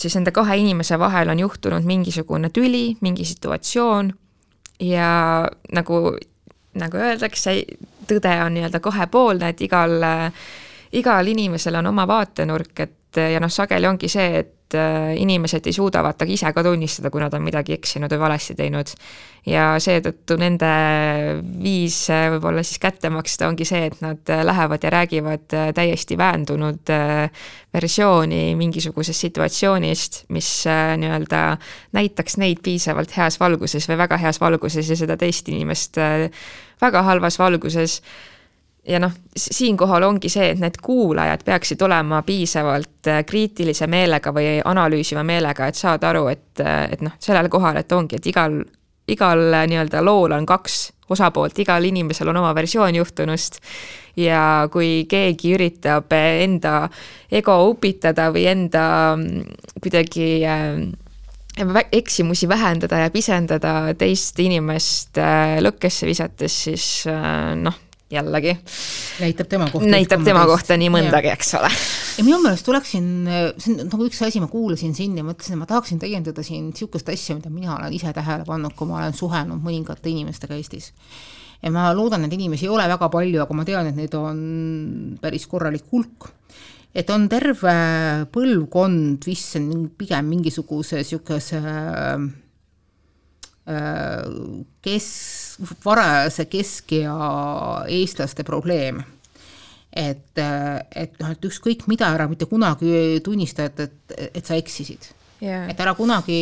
siis 0.00 0.16
nende 0.16 0.32
kahe 0.34 0.56
inimese 0.60 0.98
vahel 0.98 1.32
on 1.32 1.38
juhtunud 1.40 1.86
mingisugune 1.88 2.50
tüli, 2.54 2.96
mingi 3.00 3.24
situatsioon 3.24 4.12
ja 4.80 5.10
nagu, 5.72 6.00
nagu 6.80 6.96
öeldakse, 6.96 7.56
tõde 8.08 8.34
on 8.44 8.56
nii-öelda 8.56 8.80
kahepoolne, 8.82 9.52
et 9.52 9.60
igal 9.66 9.96
äh, 10.06 10.44
igal 10.92 11.26
inimesel 11.26 11.78
on 11.80 11.86
oma 11.92 12.06
vaatenurk, 12.08 12.80
et 12.80 13.20
ja 13.34 13.40
noh, 13.42 13.50
sageli 13.50 13.88
ongi 13.88 14.08
see, 14.10 14.40
et 14.40 14.76
äh, 14.78 15.12
inimesed 15.18 15.66
ei 15.66 15.74
suuda 15.74 16.02
vaata 16.04 16.26
ise 16.30 16.52
ka 16.54 16.62
tunnistada, 16.62 17.10
kui 17.10 17.22
nad 17.22 17.34
on 17.34 17.42
midagi 17.42 17.74
eksinud 17.74 18.12
või 18.12 18.22
valesti 18.22 18.54
teinud. 18.58 18.92
ja 19.46 19.72
seetõttu 19.80 20.36
nende 20.38 20.70
viis 21.62 21.96
äh, 22.12 22.28
võib-olla 22.34 22.62
siis 22.62 22.78
kätte 22.78 23.10
maksta 23.10 23.48
ongi 23.48 23.64
see, 23.64 23.86
et 23.88 24.00
nad 24.04 24.30
äh, 24.30 24.44
lähevad 24.46 24.84
ja 24.84 24.90
räägivad 24.94 25.56
täiesti 25.74 26.18
väändunud 26.18 26.94
versiooni 27.74 28.54
mingisugusest 28.58 29.26
situatsioonist, 29.26 30.24
mis 30.28 30.50
nii-öelda 30.66 31.44
näitaks 31.96 32.36
neid 32.36 32.62
piisavalt 32.62 33.16
heas 33.16 33.40
valguses 33.40 33.88
või 33.88 33.98
väga 34.04 34.18
heas 34.22 34.40
valguses 34.40 34.90
ja 34.90 34.98
seda 34.98 35.16
teist 35.16 35.48
inimest 35.48 35.98
väga 36.80 37.02
halvas 37.06 37.38
valguses 37.38 38.00
ja 38.90 38.98
noh, 38.98 39.12
siinkohal 39.36 40.02
ongi 40.02 40.30
see, 40.32 40.50
et 40.52 40.60
need 40.60 40.78
kuulajad 40.82 41.44
peaksid 41.46 41.82
olema 41.86 42.22
piisavalt 42.26 43.10
äh, 43.10 43.22
kriitilise 43.26 43.86
meelega 43.90 44.32
või 44.34 44.58
analüüsiva 44.64 45.22
meelega, 45.26 45.68
et 45.70 45.78
saada 45.78 46.10
aru, 46.10 46.26
et, 46.32 46.62
äh, 46.64 46.86
et 46.96 47.04
noh, 47.06 47.14
sellel 47.22 47.50
kohal, 47.52 47.80
et 47.80 47.92
ongi, 47.92 48.18
et 48.18 48.30
igal, 48.30 48.60
igal 49.10 49.44
äh, 49.54 49.66
nii-öelda 49.70 50.02
lool 50.04 50.34
on 50.36 50.46
kaks 50.48 50.80
osapoolt, 51.10 51.58
igal 51.62 51.84
inimesel 51.86 52.30
on 52.32 52.40
oma 52.42 52.54
versioon 52.54 52.98
juhtunust. 52.98 53.60
Ja 54.18 54.66
kui 54.72 55.04
keegi 55.08 55.52
üritab 55.54 56.10
enda 56.12 56.88
ego 57.30 57.54
upitada 57.70 58.26
või 58.34 58.42
enda 58.50 58.82
mm, 59.14 59.76
kuidagi 59.78 60.26
eksimusi 61.94 62.48
vähendada 62.50 63.04
ja 63.04 63.12
pisendada 63.14 63.94
teist 63.98 64.38
inimest 64.42 65.20
lõkkesse 65.62 66.10
visates, 66.10 66.58
siis 66.66 66.88
noh 67.06 67.78
jällegi. 68.10 68.56
näitab 69.20 69.48
tema 69.48 69.70
kohta. 69.70 69.88
näitab 69.88 70.24
tema 70.24 70.44
kohta 70.46 70.76
nii 70.76 70.90
mõndagi, 70.92 71.30
eks 71.32 71.54
ole. 71.58 71.70
ja 72.18 72.24
minu 72.26 72.40
meelest 72.42 72.66
tuleksin, 72.66 73.10
see 73.56 73.76
on 73.76 73.84
nagu 73.86 74.08
üks 74.08 74.22
asi, 74.26 74.42
ma 74.42 74.48
kuulasin 74.50 74.94
sind 74.96 75.18
ja 75.18 75.26
mõtlesin, 75.26 75.54
et 75.56 75.62
ma 75.62 75.68
tahaksin 75.70 76.00
täiendada 76.02 76.44
siin 76.46 76.70
niisugust 76.70 77.08
asja, 77.12 77.36
mida 77.38 77.52
mina 77.52 77.76
olen 77.76 77.94
ise 77.94 78.12
tähele 78.16 78.46
pannud, 78.48 78.74
kui 78.78 78.90
ma 78.90 79.00
olen 79.02 79.16
suhelnud 79.16 79.62
mõningate 79.62 80.10
inimestega 80.10 80.58
Eestis. 80.58 80.90
ja 81.62 81.70
ma 81.74 81.90
loodan, 81.94 82.26
et 82.26 82.34
inimesi 82.34 82.66
ei 82.66 82.74
ole 82.74 82.88
väga 82.90 83.08
palju, 83.12 83.42
aga 83.44 83.56
ma 83.56 83.68
tean, 83.68 83.92
et 83.92 83.98
neid 83.98 84.14
on 84.18 84.44
päris 85.22 85.46
korralik 85.46 85.86
hulk 85.92 86.30
et 86.94 87.10
on 87.14 87.28
terve 87.30 87.72
põlvkond, 88.34 89.22
vist 89.26 89.58
pigem 89.98 90.30
mingisuguse 90.34 90.98
niisuguse 90.98 91.60
kes, 94.82 95.06
varajase 95.84 96.46
keskea 96.50 97.14
eestlaste 97.92 98.46
probleem. 98.46 99.02
Et, 99.90 100.38
et 100.38 101.16
noh, 101.18 101.30
et 101.32 101.46
ükskõik 101.48 101.88
mida, 101.90 102.12
ära 102.14 102.28
mitte 102.30 102.46
kunagi 102.46 103.18
tunnista, 103.26 103.66
et, 103.66 103.88
et, 103.88 104.14
et 104.30 104.46
sa 104.46 104.58
eksisid. 104.58 105.10
Yeah.. 105.40 105.70
et 105.72 105.78
ära 105.80 105.94
kunagi 105.96 106.36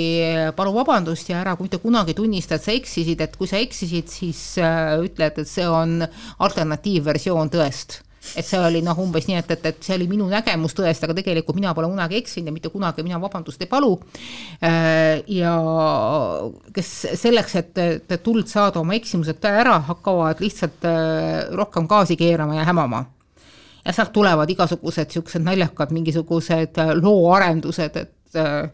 palu 0.58 0.72
vabandust 0.74 1.28
ja 1.30 1.38
ära 1.38 1.52
mitte 1.60 1.78
kunagi 1.78 2.16
tunnista, 2.18 2.56
et 2.58 2.64
sa 2.64 2.74
eksisid, 2.74 3.20
et 3.22 3.36
kui 3.38 3.46
sa 3.46 3.60
eksisid, 3.62 4.10
siis 4.10 4.40
äh, 4.58 4.96
ütle, 4.98 5.28
et, 5.30 5.38
et 5.38 5.48
see 5.48 5.68
on 5.70 6.02
alternatiivversioon 6.42 7.52
tõest 7.54 8.00
et 8.36 8.46
see 8.46 8.60
oli 8.60 8.82
noh, 8.84 8.98
umbes 9.02 9.28
nii, 9.28 9.38
et, 9.40 9.50
et, 9.56 9.66
et 9.72 9.82
see 9.84 9.96
oli 9.96 10.08
minu 10.10 10.28
nägemus 10.30 10.76
tõest, 10.76 11.04
aga 11.04 11.16
tegelikult 11.16 11.58
mina 11.58 11.74
pole 11.76 11.90
kunagi 11.90 12.18
eksinud 12.20 12.50
ja 12.50 12.54
mitte 12.54 12.72
kunagi 12.72 13.04
mina 13.06 13.20
vabandust 13.22 13.62
ei 13.64 13.70
palu. 13.70 13.94
Äh, 14.64 15.22
ja 15.32 15.54
kes 16.74 16.94
selleks, 17.20 17.58
et, 17.62 17.84
et 17.84 18.18
tuld 18.24 18.50
saada 18.50 18.82
oma 18.82 18.96
eksimused 18.98 19.44
ära, 19.48 19.78
hakkavad 19.88 20.42
lihtsalt 20.44 20.88
äh, 20.88 21.46
rohkem 21.56 21.88
gaasi 21.90 22.18
keerama 22.18 22.58
ja 22.60 22.66
hämama 22.68 23.06
ja 23.88 23.94
sealt 23.96 24.12
tulevad 24.12 24.50
igasugused 24.52 25.08
niisugused 25.08 25.44
naljakad 25.44 25.92
mingisugused 25.96 26.80
äh, 26.82 26.92
looarendused, 26.98 27.96
et 27.96 28.36
äh, 28.36 28.68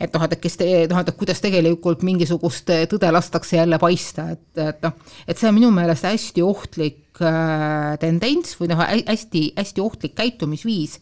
et 0.00 0.12
noh, 0.14 0.26
et 0.26 0.36
kes 0.40 0.58
te, 0.60 0.68
noh, 0.90 1.00
et 1.02 1.14
kuidas 1.18 1.42
tegelikult 1.44 2.04
mingisugust 2.06 2.70
tõde 2.90 3.12
lastakse 3.12 3.58
jälle 3.58 3.78
paista, 3.82 4.30
et, 4.36 4.48
et 4.56 4.84
noh, 4.84 4.98
et 5.26 5.38
see 5.38 5.50
on 5.50 5.56
minu 5.56 5.72
meelest 5.74 6.08
hästi 6.08 6.44
ohtlik 6.46 7.22
äh, 7.22 7.94
tendents 8.02 8.56
või 8.60 8.72
noh, 8.72 8.82
hästi-hästi 8.82 9.84
ohtlik 9.84 10.16
käitumisviis 10.18 11.00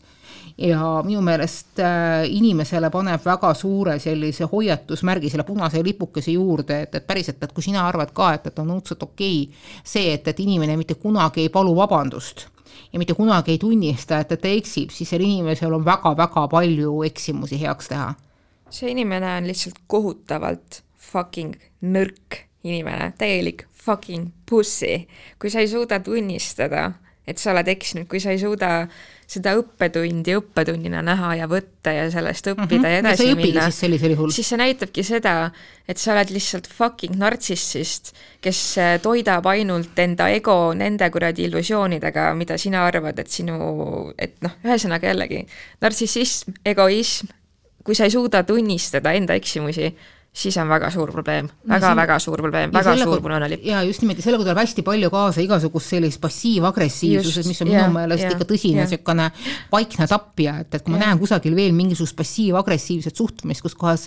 ja 0.60 1.00
minu 1.04 1.22
meelest 1.24 1.80
äh, 1.80 2.26
inimesele 2.28 2.90
paneb 2.92 3.24
väga 3.24 3.52
suure 3.56 3.96
sellise 4.02 4.48
hoiatusmärgi, 4.50 5.30
selle 5.32 5.46
punase 5.48 5.82
lipukese 5.84 6.34
juurde, 6.34 6.82
et, 6.84 6.94
et 6.94 7.06
päriselt, 7.06 7.42
et 7.42 7.52
kui 7.56 7.64
sina 7.64 7.86
arvad 7.88 8.12
ka, 8.16 8.34
et, 8.36 8.50
et 8.50 8.62
on 8.62 8.74
õudselt 8.76 9.02
okei 9.06 9.44
okay, 9.46 9.84
see, 9.84 10.14
et, 10.14 10.28
et 10.28 10.42
inimene 10.44 10.76
mitte 10.80 10.98
kunagi 11.00 11.46
ei 11.46 11.52
palu 11.52 11.74
vabandust 11.78 12.48
ja 12.92 12.98
mitte 12.98 13.14
kunagi 13.14 13.54
ei 13.54 13.62
tunnista, 13.62 14.20
et, 14.20 14.32
et 14.32 14.42
ta 14.42 14.50
eksib, 14.50 14.92
siis 14.94 15.08
sel 15.10 15.24
inimesel 15.24 15.72
on 15.74 15.84
väga-väga 15.86 16.46
palju 16.50 17.00
eksimusi 17.08 17.60
heaks 17.60 17.90
teha. 17.92 18.12
See 18.70 18.92
inimene 18.94 19.36
on 19.38 19.48
lihtsalt 19.50 19.82
kohutavalt 19.90 20.82
fucking 21.10 21.56
nõrk 21.82 22.44
inimene, 22.64 23.12
täielik 23.18 23.66
fucking 23.84 24.32
pussy. 24.48 25.06
kui 25.38 25.50
sa 25.50 25.60
ei 25.60 25.68
suuda 25.68 26.00
tunnistada, 26.04 26.92
et 27.26 27.38
sa 27.38 27.54
oled 27.54 27.68
eksinud, 27.70 28.08
kui 28.10 28.20
sa 28.20 28.34
ei 28.34 28.40
suuda 28.40 28.88
seda 29.30 29.52
õppetundi 29.54 30.34
õppetunnina 30.34 31.02
näha 31.06 31.34
ja 31.38 31.46
võtta 31.50 31.92
ja 31.94 32.08
sellest 32.10 32.48
õppida 32.50 32.80
mm 32.80 32.84
-hmm. 32.84 32.90
ja 32.90 33.02
edasi 33.02 33.28
ja 33.28 33.36
minna, 33.38 33.66
siis, 33.70 34.34
siis 34.34 34.48
see 34.48 34.58
näitabki 34.58 35.04
seda, 35.06 35.34
et 35.88 35.98
sa 35.98 36.12
oled 36.16 36.32
lihtsalt 36.34 36.66
fucking 36.66 37.14
nartsissist, 37.20 38.12
kes 38.42 38.62
äh, 38.78 38.96
toidab 39.02 39.46
ainult 39.46 39.98
enda 39.98 40.28
ego 40.34 40.74
nende 40.74 41.10
kuradi 41.10 41.46
illusioonidega, 41.46 42.34
mida 42.34 42.58
sina 42.58 42.86
arvad, 42.86 43.18
et 43.18 43.30
sinu, 43.30 44.12
et 44.18 44.34
noh, 44.42 44.56
ühesõnaga 44.64 45.12
jällegi, 45.12 45.46
nartsissism, 45.80 46.58
egoism, 46.64 47.30
kui 47.84 47.96
sa 47.96 48.06
ei 48.06 48.14
suuda 48.14 48.42
tunnistada 48.46 49.12
enda 49.16 49.36
eksimusi, 49.38 49.90
siis 50.32 50.56
on 50.62 50.68
väga 50.70 50.90
suur 50.94 51.10
probleem 51.10 51.48
väga,, 51.48 51.72
väga-väga 51.74 52.18
suur 52.22 52.38
probleem, 52.38 52.72
väga 52.72 52.94
suur 53.00 53.22
punane 53.22 53.48
lipp. 53.50 53.64
ja 53.66 53.82
just 53.82 54.02
nimelt 54.02 54.20
ja 54.20 54.24
sellega 54.24 54.44
tuleb 54.46 54.60
hästi 54.62 54.84
palju 54.86 55.10
kaasa 55.10 55.42
igasugust 55.42 55.94
sellist 55.94 56.20
passiivagressiivsused, 56.22 57.48
mis 57.50 57.62
on 57.64 57.72
ja, 57.72 57.82
minu 57.82 57.96
meelest 57.98 58.28
ikka 58.28 58.46
tõsine 58.52 58.84
niisugune 58.84 59.30
vaikne 59.72 60.06
tapja, 60.10 60.60
et, 60.62 60.70
et 60.74 60.84
kui 60.86 60.94
ma 60.94 61.00
ja. 61.00 61.08
näen 61.08 61.22
kusagil 61.22 61.56
veel 61.58 61.74
mingisugust 61.74 62.18
passiivagressiivset 62.20 63.18
suhtumist, 63.18 63.64
kus 63.66 63.74
kohas 63.78 64.06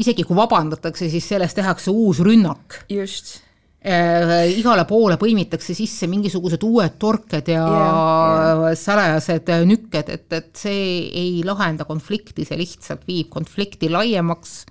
isegi 0.00 0.24
kui 0.24 0.38
vabandatakse, 0.38 1.10
siis 1.12 1.28
sellest 1.34 1.60
tehakse 1.60 1.92
uus 1.92 2.24
rünnak. 2.24 2.80
just 2.88 3.42
igale 3.78 4.82
poole 4.88 5.14
põimitakse 5.20 5.74
sisse 5.76 6.08
mingisugused 6.10 6.62
uued 6.66 6.96
torked 6.98 7.46
ja 7.46 7.62
yeah, 7.62 8.56
yeah. 8.58 8.74
salajased 8.74 9.52
nükked, 9.70 10.10
et, 10.10 10.26
et 10.34 10.50
see 10.58 11.06
ei 11.14 11.44
lahenda 11.46 11.86
konflikti, 11.86 12.44
see 12.44 12.58
lihtsalt 12.58 13.06
viib 13.06 13.30
konflikti 13.30 13.88
laiemaks. 13.88 14.66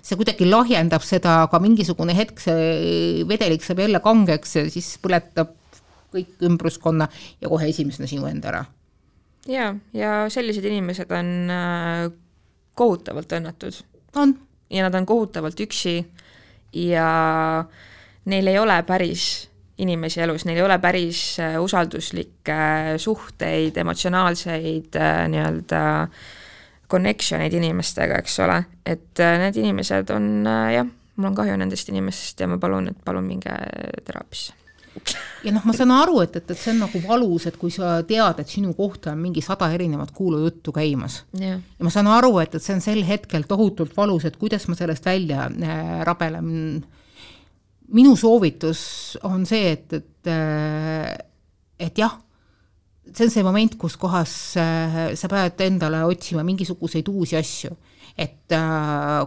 see 0.00 0.16
kuidagi 0.16 0.46
lahjendab 0.46 1.02
seda, 1.02 1.42
aga 1.48 1.58
mingisugune 1.58 2.14
hetk 2.14 2.38
see 2.40 3.26
vedelik 3.26 3.66
saab 3.66 3.82
jälle 3.82 4.00
kangeks 4.04 4.56
ja 4.60 4.64
siis 4.70 4.94
põletab 5.02 5.58
kõik 6.14 6.46
ümbruskonna 6.46 7.08
ja 7.42 7.50
kohe 7.50 7.66
esimesena 7.66 8.06
sinu 8.06 8.30
enda 8.30 8.52
ära. 8.54 8.64
ja, 9.50 9.74
ja 9.92 10.16
sellised 10.30 10.64
inimesed 10.70 11.10
on 11.10 11.50
äh, 11.50 12.10
kohutavalt 12.78 13.40
õnnetud. 13.40 13.82
on. 14.14 14.38
ja 14.70 14.86
nad 14.86 14.94
on 14.94 15.06
kohutavalt 15.06 15.58
üksi 15.66 16.04
ja 16.72 17.08
äh, 17.66 17.88
neil 18.24 18.46
ei 18.46 18.58
ole 18.58 18.76
päris 18.86 19.48
inimesi 19.82 20.20
elus, 20.20 20.44
neil 20.44 20.60
ei 20.60 20.66
ole 20.66 20.78
päris 20.82 21.22
äh, 21.40 21.58
usalduslikke 21.62 22.54
äh, 22.54 22.94
suhteid, 23.00 23.76
emotsionaalseid 23.76 24.96
äh, 25.00 25.26
nii-öelda 25.32 25.82
connection 26.92 27.40
eid 27.40 27.54
inimestega, 27.56 28.20
eks 28.20 28.40
ole, 28.44 28.58
et 28.86 29.22
need 29.40 29.56
inimesed 29.56 30.10
on 30.12 30.26
jah, 30.44 30.88
mul 31.16 31.30
on 31.30 31.38
kahju 31.38 31.54
nendest 31.56 31.88
inimestest 31.88 32.42
ja 32.44 32.50
ma 32.52 32.58
palun, 32.60 32.90
et 32.92 32.98
palun 33.06 33.24
minge 33.24 33.54
teraapiasse 34.04 34.58
ja 35.40 35.52
noh, 35.54 35.64
ma 35.64 35.72
saan 35.72 35.92
aru, 35.94 36.20
et, 36.20 36.36
et, 36.36 36.50
et 36.52 36.58
see 36.58 36.74
on 36.74 36.82
nagu 36.84 37.00
valus, 37.06 37.46
et 37.48 37.56
kui 37.56 37.72
sa 37.72 37.94
tead, 38.06 38.42
et 38.42 38.50
sinu 38.50 38.74
kohta 38.76 39.14
on 39.14 39.22
mingi 39.22 39.40
sada 39.44 39.70
erinevat 39.72 40.12
kuulujuttu 40.12 40.74
käimas. 40.76 41.22
ja 41.40 41.56
ma 41.80 41.92
saan 41.92 42.10
aru, 42.12 42.36
et, 42.44 42.58
et 42.58 42.64
see 42.64 42.76
on 42.76 42.84
sel 42.84 43.00
hetkel 43.08 43.48
tohutult 43.48 43.96
valus, 43.96 44.26
et 44.28 44.36
kuidas 44.36 44.68
ma 44.68 44.76
sellest 44.78 45.08
välja 45.08 45.48
äh, 45.48 46.02
rabelen 46.04 46.50
minu 47.92 48.14
soovitus 48.18 48.82
on 49.28 49.46
see, 49.48 49.72
et, 49.74 49.92
et, 49.92 50.30
äh, 50.30 51.12
et 51.78 51.98
jah, 51.98 52.18
see 53.12 53.26
on 53.26 53.32
see 53.32 53.44
moment, 53.44 53.76
kus 53.80 53.98
kohas 54.00 54.34
äh, 54.60 55.00
sa 55.18 55.30
pead 55.32 55.60
endale 55.66 56.04
otsima 56.08 56.44
mingisuguseid 56.46 57.08
uusi 57.12 57.38
asju. 57.38 57.74
Et 58.16 58.41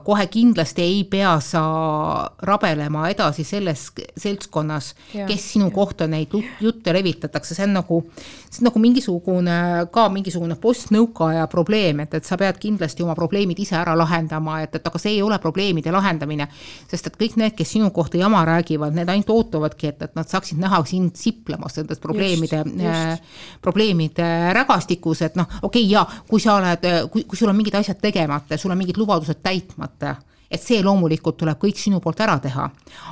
kohe 0.06 0.28
kindlasti 0.32 0.82
ei 0.82 1.04
pea 1.10 1.36
sa 1.44 1.62
rabelema 2.46 3.10
edasi 3.10 3.44
selles 3.48 3.88
seltskonnas, 4.18 4.94
kes 5.28 5.46
sinu 5.54 5.70
ja. 5.70 5.74
kohta 5.76 6.08
neid 6.08 6.34
jutte 6.62 6.94
levitatakse, 6.94 7.56
see 7.56 7.66
on 7.68 7.76
nagu, 7.80 8.00
see 8.50 8.64
on 8.64 8.70
nagu 8.70 8.82
mingisugune, 8.84 9.58
ka 9.94 10.08
mingisugune 10.14 10.58
postnõukaaja 10.62 11.48
probleem, 11.52 12.04
et, 12.06 12.18
et 12.20 12.28
sa 12.28 12.38
pead 12.40 12.60
kindlasti 12.62 13.06
oma 13.06 13.16
probleemid 13.18 13.60
ise 13.62 13.78
ära 13.80 13.96
lahendama, 13.98 14.62
et, 14.66 14.78
et 14.80 14.90
aga 14.90 15.02
see 15.02 15.18
ei 15.18 15.24
ole 15.26 15.40
probleemide 15.44 15.94
lahendamine. 15.96 16.48
sest 16.92 17.10
et 17.10 17.18
kõik 17.20 17.38
need, 17.42 17.56
kes 17.58 17.76
sinu 17.76 17.90
kohta 17.96 18.20
jama 18.20 18.44
räägivad, 18.48 18.96
need 18.96 19.10
ainult 19.12 19.32
ootavadki, 19.34 19.92
et, 19.94 20.02
et 20.10 20.16
nad 20.18 20.30
saaksid 20.30 20.60
näha 20.62 20.82
sind 20.88 21.16
siplemas 21.20 21.78
nendest 21.80 22.02
probleemide, 22.04 22.62
äh, 22.86 23.20
probleemide 23.62 24.30
rägastikus, 24.56 25.22
et 25.26 25.36
noh, 25.40 25.50
okei 25.62 25.86
okay,, 25.86 25.92
jaa, 25.92 26.06
kui 26.30 26.44
sa 26.44 26.58
oled, 26.60 26.88
kui, 27.12 27.26
kui 27.30 27.40
sul 27.40 27.52
on 27.52 27.58
mingid 27.58 27.76
asjad 27.80 28.00
tegemata, 28.02 28.58
sul 28.60 28.74
on 28.74 28.80
mingid 28.80 28.98
lubadused 29.16 29.42
täitmata, 29.44 30.16
et 30.52 30.62
see 30.62 30.82
loomulikult 30.84 31.38
tuleb 31.40 31.58
kõik 31.60 31.80
sinu 31.80 32.00
poolt 32.00 32.20
ära 32.22 32.38
teha. 32.40 32.70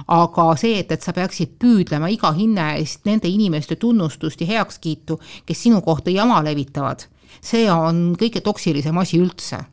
aga 0.08 0.46
see, 0.56 0.80
et, 0.80 0.92
et 0.92 1.02
sa 1.02 1.14
peaksid 1.14 1.58
püüdlema 1.60 2.10
iga 2.12 2.32
hinne 2.32 2.76
eest 2.78 3.06
nende 3.06 3.28
inimeste 3.28 3.76
tunnustust 3.76 4.42
ja 4.42 4.48
heakskiitu, 4.48 5.20
kes 5.46 5.64
sinu 5.64 5.82
kohta 5.82 6.12
jama 6.12 6.42
levitavad, 6.44 7.06
see 7.42 7.70
on 7.72 8.16
kõige 8.20 8.42
toksilisem 8.42 8.98
asi 8.98 9.20
üldse. 9.20 9.64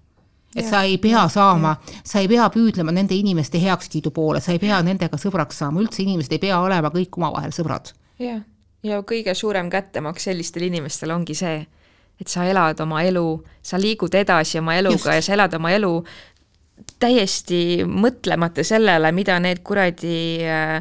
Et 0.50 0.64
ja, 0.64 0.70
sa 0.70 0.82
ei 0.82 0.96
pea 0.98 1.28
saama, 1.30 1.76
sa 2.02 2.18
ei 2.18 2.28
pea 2.28 2.48
püüdlema 2.50 2.90
nende 2.90 3.14
inimeste 3.14 3.60
heakskiidu 3.62 4.10
poole, 4.10 4.40
sa 4.40 4.50
ei 4.52 4.58
pea 4.58 4.80
nendega 4.82 5.18
sõbraks 5.18 5.60
saama, 5.62 5.80
üldse 5.80 6.02
inimesed 6.02 6.32
ei 6.34 6.42
pea 6.42 6.58
olema 6.58 6.90
kõik 6.90 7.20
omavahel 7.20 7.54
sõbrad. 7.54 7.92
jah, 8.18 8.40
ja 8.82 9.02
kõige 9.06 9.34
suurem 9.34 9.70
kättemaks 9.70 10.26
sellistel 10.26 10.66
inimestel 10.66 11.14
ongi 11.14 11.36
see, 11.38 11.66
et 12.20 12.28
sa 12.28 12.44
elad 12.44 12.80
oma 12.80 13.02
elu, 13.02 13.26
sa 13.62 13.78
liigud 13.80 14.14
edasi 14.14 14.58
oma 14.60 14.76
eluga 14.76 14.98
Just. 14.98 15.14
ja 15.14 15.22
sa 15.22 15.32
elad 15.38 15.54
oma 15.56 15.72
elu 15.72 15.94
täiesti 17.00 17.84
mõtlemata 17.88 18.64
sellele, 18.64 19.12
mida 19.12 19.38
need 19.40 19.62
kuradi 19.64 20.18
äh, 20.44 20.80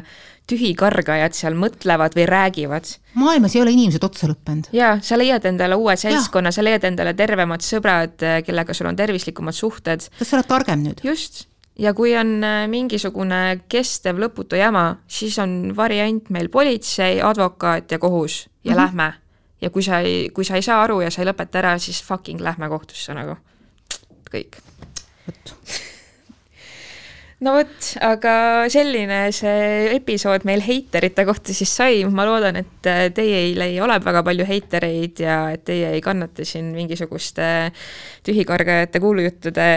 tühikargajad 0.50 1.36
seal 1.36 1.56
mõtlevad 1.58 2.16
või 2.16 2.26
räägivad. 2.28 2.88
maailmas 3.14 3.54
ei 3.54 3.62
ole 3.62 3.74
inimesed 3.76 4.04
otsa 4.04 4.28
lõppenud. 4.30 4.70
jaa, 4.72 4.98
sa 5.02 5.18
leiad 5.18 5.46
endale 5.46 5.78
uue 5.78 5.96
seltskonna, 5.96 6.52
sa 6.52 6.64
leiad 6.64 6.84
endale 6.84 7.14
tervemad 7.14 7.64
sõbrad, 7.64 8.16
äh, 8.22 8.40
kellega 8.46 8.74
sul 8.74 8.90
on 8.90 8.96
tervislikumad 8.96 9.54
suhted. 9.54 10.08
kas 10.18 10.28
sa 10.28 10.38
oled 10.38 10.50
targem 10.50 10.84
nüüd? 10.84 11.04
just, 11.04 11.46
ja 11.78 11.94
kui 11.94 12.16
on 12.18 12.38
äh, 12.44 12.66
mingisugune 12.68 13.60
kestev 13.68 14.20
lõputu 14.20 14.58
jama, 14.58 15.00
siis 15.08 15.38
on 15.38 15.74
variant 15.76 16.30
meil 16.30 16.48
politsei, 16.48 17.20
advokaat 17.22 17.90
ja 17.90 17.98
kohus 17.98 18.48
ja 18.64 18.72
mm 18.72 18.74
-hmm. 18.74 18.80
lähme 18.82 19.12
ja 19.60 19.70
kui 19.70 19.84
sa 19.84 20.00
ei, 20.04 20.28
kui 20.34 20.46
sa 20.46 20.58
ei 20.58 20.64
saa 20.66 20.82
aru 20.84 21.00
ja 21.04 21.12
sa 21.12 21.22
ei 21.22 21.30
lõpeta 21.30 21.60
ära, 21.62 21.76
siis 21.78 22.02
fucking 22.04 22.42
lähme 22.44 22.68
kohtusse 22.72 23.14
nagu, 23.16 23.38
kõik. 24.32 24.60
vot. 25.26 25.54
No 27.40 27.54
vot, 27.56 27.86
aga 28.04 28.32
selline 28.68 29.22
see 29.32 29.86
episood 29.94 30.44
meil 30.44 30.60
heiterite 30.60 31.24
kohta 31.24 31.54
siis 31.56 31.70
sai, 31.72 32.02
ma 32.12 32.26
loodan, 32.28 32.58
et 32.60 32.88
teil 33.16 33.64
ei 33.64 33.78
ole 33.80 33.96
väga 34.04 34.20
palju 34.26 34.44
heitereid 34.44 35.22
ja 35.24 35.38
et 35.54 35.64
teie 35.64 35.94
ei 35.94 36.02
kannata 36.04 36.44
siin 36.44 36.68
mingisuguste 36.76 37.48
tühikargajate 38.28 39.00
kuulujuttude 39.00 39.70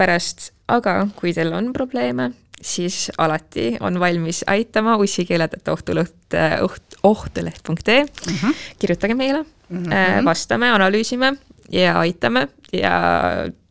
pärast, 0.00 0.53
aga 0.68 1.06
kui 1.16 1.34
teil 1.36 1.52
on 1.52 1.72
probleeme, 1.72 2.30
siis 2.62 3.10
alati 3.18 3.74
on 3.84 3.98
valmis 4.00 4.44
aitama 4.50 4.96
ussikeeletõttu.ohtulõht, 5.02 6.38
oht, 6.64 6.98
ohtuleht.ee 7.02 8.04
mm 8.04 8.36
-hmm. 8.36 8.54
kirjutage 8.78 9.14
meile 9.14 9.44
mm, 9.68 9.84
-hmm. 9.84 10.24
vastame, 10.24 10.70
analüüsime 10.70 11.34
ja 11.70 11.98
aitame. 11.98 12.48
Ja 12.72 12.92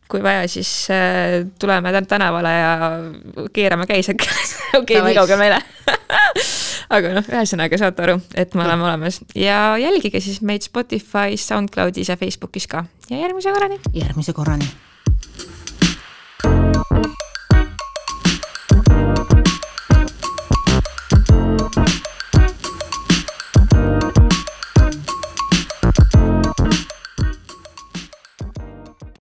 kui 0.08 0.24
vaja, 0.24 0.48
siis 0.48 0.88
äh, 0.92 1.46
tuleme 1.60 2.02
tänavale 2.02 2.50
ja 2.50 2.92
keerame 3.54 3.88
käised 3.88 4.20
okei, 4.80 5.02
nii 5.02 5.16
kaugel 5.16 5.38
meile. 5.38 5.58
Aga 6.94 7.14
noh, 7.16 7.26
ühesõnaga 7.26 7.78
saate 7.78 8.04
aru, 8.04 8.20
et 8.36 8.54
me 8.54 8.66
oleme 8.66 8.84
olemas. 8.84 9.22
Ja 9.36 9.78
jälgige 9.82 10.20
siis 10.20 10.42
meid 10.42 10.62
Spotify's, 10.62 11.48
SoundCloudis 11.48 12.10
ja 12.10 12.18
Facebookis 12.18 12.68
ka. 12.68 12.86
Ja 13.10 13.18
järgmise 13.18 13.52
korrani. 13.52 13.80
järgmise 13.94 14.34
korrani 14.34 14.70